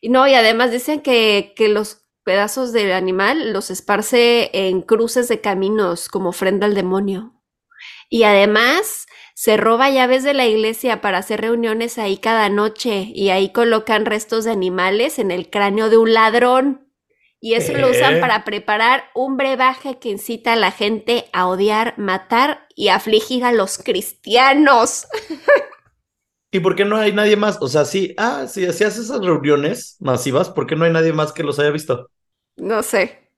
[0.00, 5.28] Y no, y además dicen que, que los pedazos del animal los esparce en cruces
[5.28, 7.34] de caminos como ofrenda al demonio.
[8.08, 9.06] Y además
[9.40, 14.04] se roba llaves de la iglesia para hacer reuniones ahí cada noche y ahí colocan
[14.04, 16.92] restos de animales en el cráneo de un ladrón.
[17.40, 21.94] Y eso lo usan para preparar un brebaje que incita a la gente a odiar,
[21.96, 25.06] matar y afligir a los cristianos.
[26.52, 27.56] ¿Y por qué no hay nadie más?
[27.62, 31.32] O sea, sí, ah, si hacías esas reuniones masivas, ¿por qué no hay nadie más
[31.32, 32.10] que los haya visto?
[32.58, 33.30] No sé.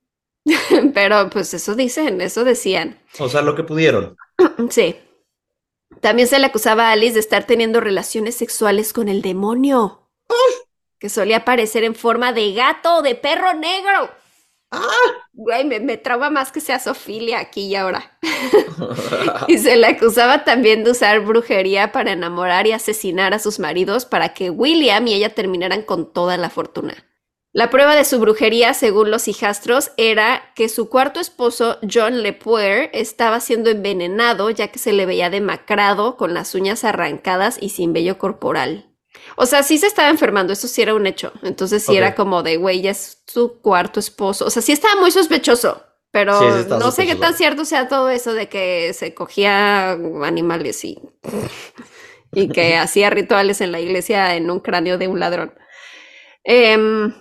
[0.95, 2.99] Pero pues eso dicen, eso decían.
[3.21, 4.17] O sea, lo que pudieron.
[4.69, 4.97] Sí.
[6.03, 10.11] También se le acusaba a Alice de estar teniendo relaciones sexuales con el demonio,
[10.99, 14.11] que solía aparecer en forma de gato o de perro negro.
[14.73, 14.89] ¡Ah!
[15.33, 18.19] Güey, me, me trauma más que sea Sofilia aquí y ahora.
[19.47, 24.05] y se le acusaba también de usar brujería para enamorar y asesinar a sus maridos
[24.05, 26.97] para que William y ella terminaran con toda la fortuna.
[27.53, 32.89] La prueba de su brujería, según los hijastros, era que su cuarto esposo, John Lepoer,
[32.95, 37.93] estaba siendo envenenado ya que se le veía demacrado, con las uñas arrancadas y sin
[37.93, 38.89] vello corporal.
[39.37, 41.35] O sea, sí se estaba enfermando, eso sí era un hecho.
[41.43, 44.47] Entonces sí era como de, güey, ya es su cuarto esposo.
[44.47, 48.33] O sea, sí estaba muy sospechoso, pero no sé qué tan cierto sea todo eso
[48.33, 50.99] de que se cogía animales y,
[52.33, 55.53] y que hacía rituales en la iglesia en un cráneo de un ladrón.
[56.45, 57.13] Eh,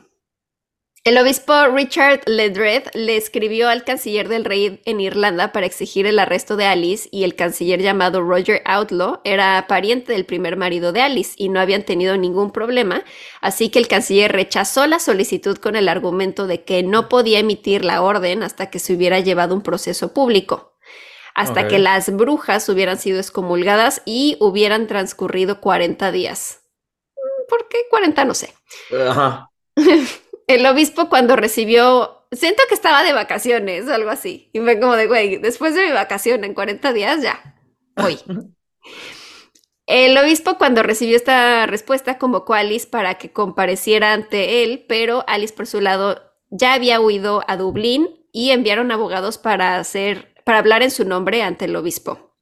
[1.03, 6.19] El obispo Richard Ledred le escribió al canciller del rey en Irlanda para exigir el
[6.19, 11.01] arresto de Alice y el canciller llamado Roger Outlaw era pariente del primer marido de
[11.01, 13.03] Alice y no habían tenido ningún problema,
[13.41, 17.83] así que el canciller rechazó la solicitud con el argumento de que no podía emitir
[17.83, 20.77] la orden hasta que se hubiera llevado un proceso público,
[21.33, 26.61] hasta que las brujas hubieran sido excomulgadas y hubieran transcurrido 40 días.
[27.49, 28.23] ¿Por qué 40?
[28.23, 28.53] No sé.
[29.09, 29.49] Ajá.
[30.47, 34.49] el obispo cuando recibió, siento que estaba de vacaciones o algo así.
[34.53, 37.55] Y fue como de, güey, después de mi vacación en 40 días ya,
[37.95, 38.19] voy.
[39.87, 45.25] El obispo cuando recibió esta respuesta convocó a Alice para que compareciera ante él, pero
[45.27, 50.59] Alice por su lado ya había huido a Dublín y enviaron abogados para hacer, para
[50.59, 52.37] hablar en su nombre ante el obispo.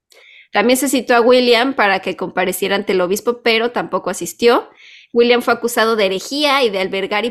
[0.52, 4.70] También se citó a William para que compareciera ante el obispo, pero tampoco asistió.
[5.14, 7.26] William fue acusado de herejía y de albergar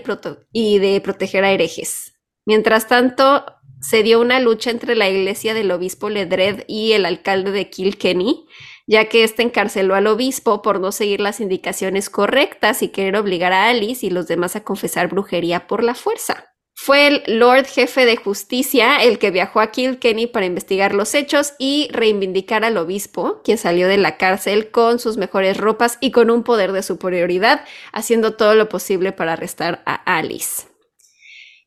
[0.52, 2.14] y, de proteger a herejes.
[2.44, 3.44] Mientras tanto,
[3.80, 8.46] se dio una lucha entre la iglesia del obispo Ledred y el alcalde de Kilkenny,
[8.86, 13.52] ya que éste encarceló al obispo por no seguir las indicaciones correctas y querer obligar
[13.52, 16.54] a Alice y los demás a confesar brujería por la fuerza.
[16.80, 21.54] Fue el Lord Jefe de Justicia el que viajó a Kilkenny para investigar los hechos
[21.58, 26.30] y reivindicar al obispo, quien salió de la cárcel con sus mejores ropas y con
[26.30, 30.68] un poder de superioridad, haciendo todo lo posible para arrestar a Alice.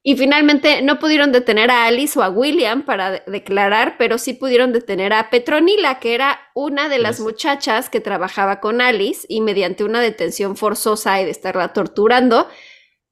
[0.02, 4.72] Y finalmente no pudieron detener a Alice o a William para declarar, pero sí pudieron
[4.72, 9.84] detener a Petronila, que era una de las muchachas que trabajaba con Alice y mediante
[9.84, 12.48] una detención forzosa y de estarla torturando,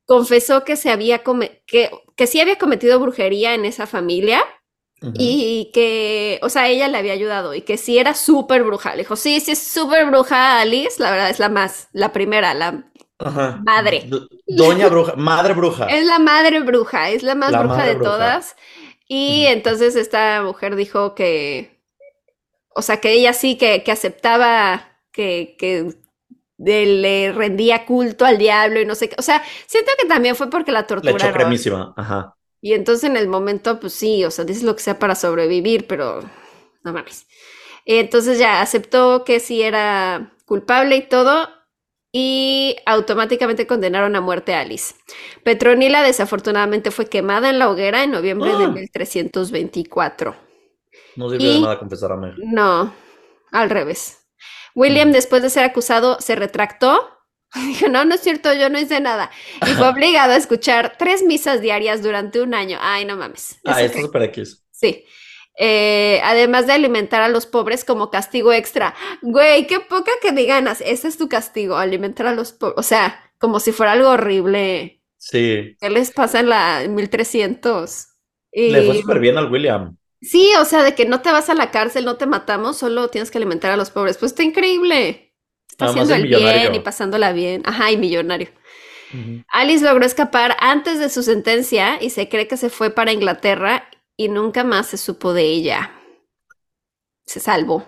[0.09, 1.21] confesó que se había
[1.67, 4.41] que, que sí había cometido brujería en esa familia
[5.13, 8.93] y que, o sea, ella le había ayudado y que sí era súper bruja.
[8.93, 12.55] Le dijo, sí, sí es súper bruja Alice, la verdad es la más, la primera,
[12.55, 12.91] la
[13.63, 14.09] madre.
[14.47, 15.85] Doña bruja, madre bruja.
[15.85, 18.55] Es la madre bruja, es la más bruja de todas.
[19.07, 21.83] Y entonces esta mujer dijo que,
[22.75, 25.98] o sea, que ella sí que, que aceptaba que, que
[26.59, 29.15] de, le rendía culto al diablo y no sé qué.
[29.17, 31.17] O sea, siento que también fue porque la torturaron.
[31.17, 32.35] Le echó cremísima, ajá.
[32.61, 35.87] Y entonces en el momento, pues sí, o sea, dices lo que sea para sobrevivir,
[35.87, 36.21] pero
[36.83, 37.25] no mames.
[37.85, 41.47] Entonces ya aceptó que sí era culpable y todo,
[42.11, 44.95] y automáticamente condenaron a muerte a Alice.
[45.43, 50.35] Petronila desafortunadamente fue quemada en la hoguera en noviembre de 1324.
[50.35, 50.45] ¡Ah!
[51.15, 52.33] No sirvió de nada confesar a Meg.
[52.37, 52.93] No,
[53.51, 54.18] al revés.
[54.79, 56.99] William, después de ser acusado, se retractó.
[57.67, 59.29] Dijo, no, no es cierto, yo no hice nada.
[59.67, 62.77] Y fue obligado a escuchar tres misas diarias durante un año.
[62.81, 63.59] Ay, no mames.
[63.65, 64.63] Ah, esto es súper X.
[64.71, 65.03] Sí.
[65.61, 68.95] Eh, además de alimentar a los pobres como castigo extra.
[69.21, 70.79] Güey, qué poca que me ganas.
[70.79, 72.77] Ese es tu castigo, alimentar a los pobres.
[72.77, 75.03] O sea, como si fuera algo horrible.
[75.17, 75.75] Sí.
[75.81, 78.07] ¿Qué les pasa en la 1300?
[78.53, 78.69] Y...
[78.71, 79.98] Le fue súper bien al William.
[80.21, 83.09] Sí, o sea, de que no te vas a la cárcel, no te matamos, solo
[83.09, 84.17] tienes que alimentar a los pobres.
[84.17, 85.33] Pues está increíble.
[85.69, 87.61] Está haciendo el bien y pasándola bien.
[87.65, 88.49] Ajá, y millonario.
[89.47, 93.89] Alice logró escapar antes de su sentencia y se cree que se fue para Inglaterra
[94.17, 95.91] y nunca más se supo de ella.
[97.25, 97.87] Se salvó.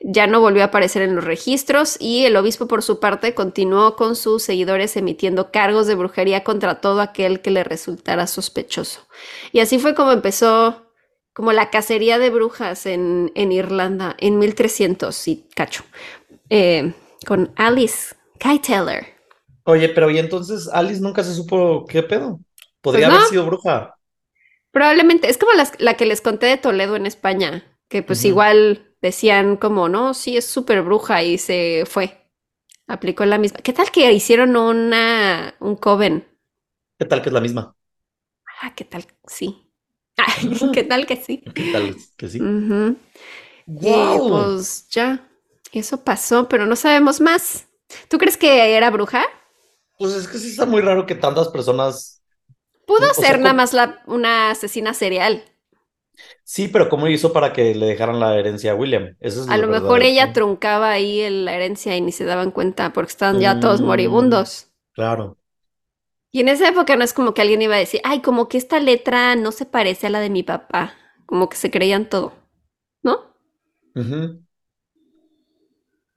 [0.00, 3.96] Ya no volvió a aparecer en los registros y el obispo por su parte continuó
[3.96, 9.08] con sus seguidores emitiendo cargos de brujería contra todo aquel que le resultara sospechoso.
[9.50, 10.83] Y así fue como empezó
[11.34, 15.84] como la cacería de brujas en, en Irlanda en 1300 y cacho,
[16.48, 16.94] eh,
[17.26, 19.04] con Alice Taylor.
[19.64, 22.40] Oye, pero y entonces Alice nunca se supo qué pedo.
[22.80, 23.94] Podría pues haber sido bruja.
[24.70, 29.56] Probablemente, es como la, que les conté de Toledo en España, que pues igual decían
[29.56, 32.28] como, no, sí, es súper bruja y se fue.
[32.86, 33.58] Aplicó la misma.
[33.60, 36.28] ¿Qué tal que hicieron una, un coven?
[36.98, 37.74] ¿Qué tal que es la misma?
[38.60, 39.06] Ah, ¿qué tal?
[39.26, 39.63] Sí.
[40.72, 41.42] ¿Qué tal que sí?
[41.54, 42.38] ¿Qué tal que sí?
[43.66, 45.28] pues ya,
[45.72, 47.66] eso pasó, pero no sabemos más.
[48.08, 49.24] ¿Tú crees que era bruja?
[49.98, 52.22] Pues es que sí está muy raro que tantas personas.
[52.86, 55.44] Pudo ser nada más la, una asesina serial.
[56.44, 59.16] Sí, pero ¿cómo hizo para que le dejaran la herencia a William?
[59.20, 63.10] Eso a lo mejor ella truncaba ahí la herencia y ni se daban cuenta porque
[63.10, 64.68] estaban ya todos mm, moribundos.
[64.92, 65.38] Claro.
[66.34, 68.58] Y en esa época no es como que alguien iba a decir, ay, como que
[68.58, 70.92] esta letra no se parece a la de mi papá.
[71.26, 72.32] Como que se creían todo,
[73.04, 73.36] ¿no?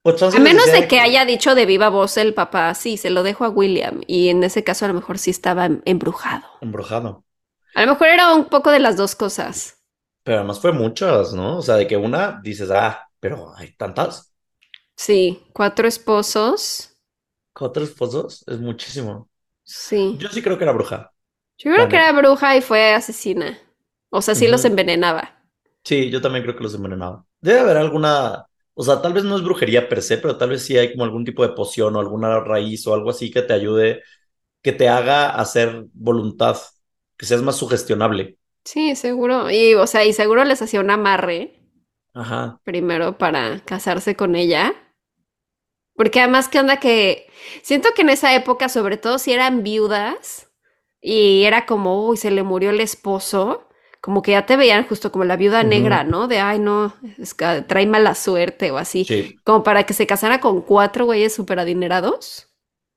[0.02, 3.22] Pues a menos de que, haya dicho de viva voz el papá, sí, se lo
[3.22, 4.02] dejo a William.
[4.08, 6.48] Y en ese caso a lo mejor sí estaba em, embrujado.
[6.62, 7.24] Embrujado.
[7.76, 9.84] A lo mejor era un poco de las dos cosas.
[10.24, 11.60] Pero además fue muchas, ¿no?
[11.60, 14.34] O sea, de que una dices, ah, pero hay tantas.
[14.96, 16.98] Sí, cuatro esposos.
[17.54, 19.30] Cuatro esposos es muchísimo.
[19.68, 20.20] Sí.
[20.20, 21.14] Yo sí creo que era bruja.
[21.60, 23.60] Yo creo que era bruja y fue asesina.
[24.10, 25.44] O sea, sí los envenenaba.
[25.84, 27.26] Sí, yo también creo que los envenenaba.
[27.40, 30.64] Debe haber alguna, o sea, tal vez no es brujería per se, pero tal vez
[30.66, 33.54] sí hay como algún tipo de poción o alguna raíz o algo así que te
[33.54, 34.04] ayude,
[34.62, 36.58] que te haga hacer voluntad,
[37.18, 38.40] que seas más sugestionable.
[38.66, 39.50] Sí, seguro.
[39.50, 41.60] Y, o sea, y seguro les hacía un amarre
[42.14, 42.60] Ajá.
[42.64, 44.74] primero para casarse con ella.
[45.98, 47.28] Porque además, ¿qué onda que
[47.64, 50.50] siento que en esa época, sobre todo si eran viudas
[51.02, 53.70] y era como, uy, se le murió el esposo,
[54.02, 56.28] como que ya te veían justo como la viuda negra, ¿no?
[56.30, 59.10] De, ay, no, es que trae mala suerte o así.
[59.10, 62.50] Sí, Como para que se casara con cuatro güeyes súper adinerados.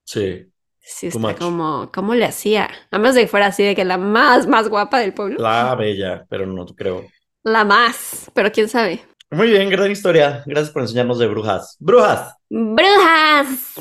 [0.05, 0.53] sí.
[0.83, 2.69] Sí, está como, ¿cómo le hacía?
[2.91, 5.41] A menos de que fuera así de que la más, más guapa del pueblo.
[5.45, 7.13] La bella, pero no creo.
[7.43, 9.05] La más, pero quién sabe.
[9.31, 10.43] Muy bien, gran historia.
[10.47, 11.77] Gracias por enseñarnos de brujas.
[11.79, 13.75] Brujas, ¡Brujas!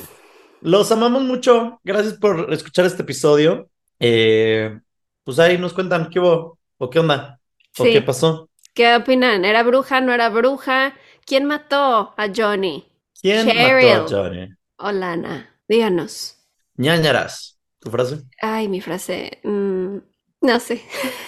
[0.62, 1.80] los amamos mucho.
[1.84, 3.70] Gracias por escuchar este episodio.
[4.00, 4.80] Eh,
[5.24, 7.40] pues ahí nos cuentan qué hubo o qué onda
[7.78, 7.92] o Sí.
[7.94, 8.50] qué pasó.
[8.74, 9.44] ¿Qué opinan?
[9.46, 10.00] ¿Era bruja?
[10.02, 10.96] ¿No era bruja?
[11.26, 12.86] ¿Quién mató a Johnny?
[13.22, 14.00] ¿Quién Cheryl.
[14.02, 14.50] mató a Johnny?
[14.78, 15.56] O Lana.
[15.68, 16.36] Díganos.
[16.76, 17.58] ñañaras.
[17.80, 18.22] ¿Tu frase?
[18.42, 19.40] Ay, mi frase.
[19.44, 19.98] mm,
[20.42, 20.84] no sé.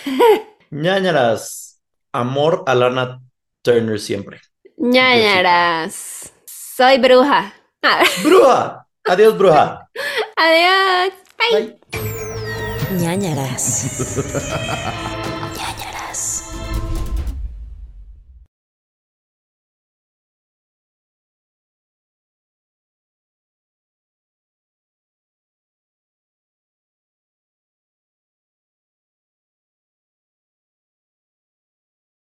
[0.70, 1.82] ñañaras.
[2.14, 3.22] Amor a Lana
[3.62, 4.40] Turner siempre.
[4.78, 6.34] ñañaras.
[6.76, 7.54] Soy bruja.
[7.84, 8.88] Ah, ¡Bruja!
[9.04, 9.90] Adiós, bruja.
[10.38, 11.12] adiós.
[11.38, 11.78] Bye.
[11.92, 12.98] Bye.
[12.98, 13.88] ñañaras.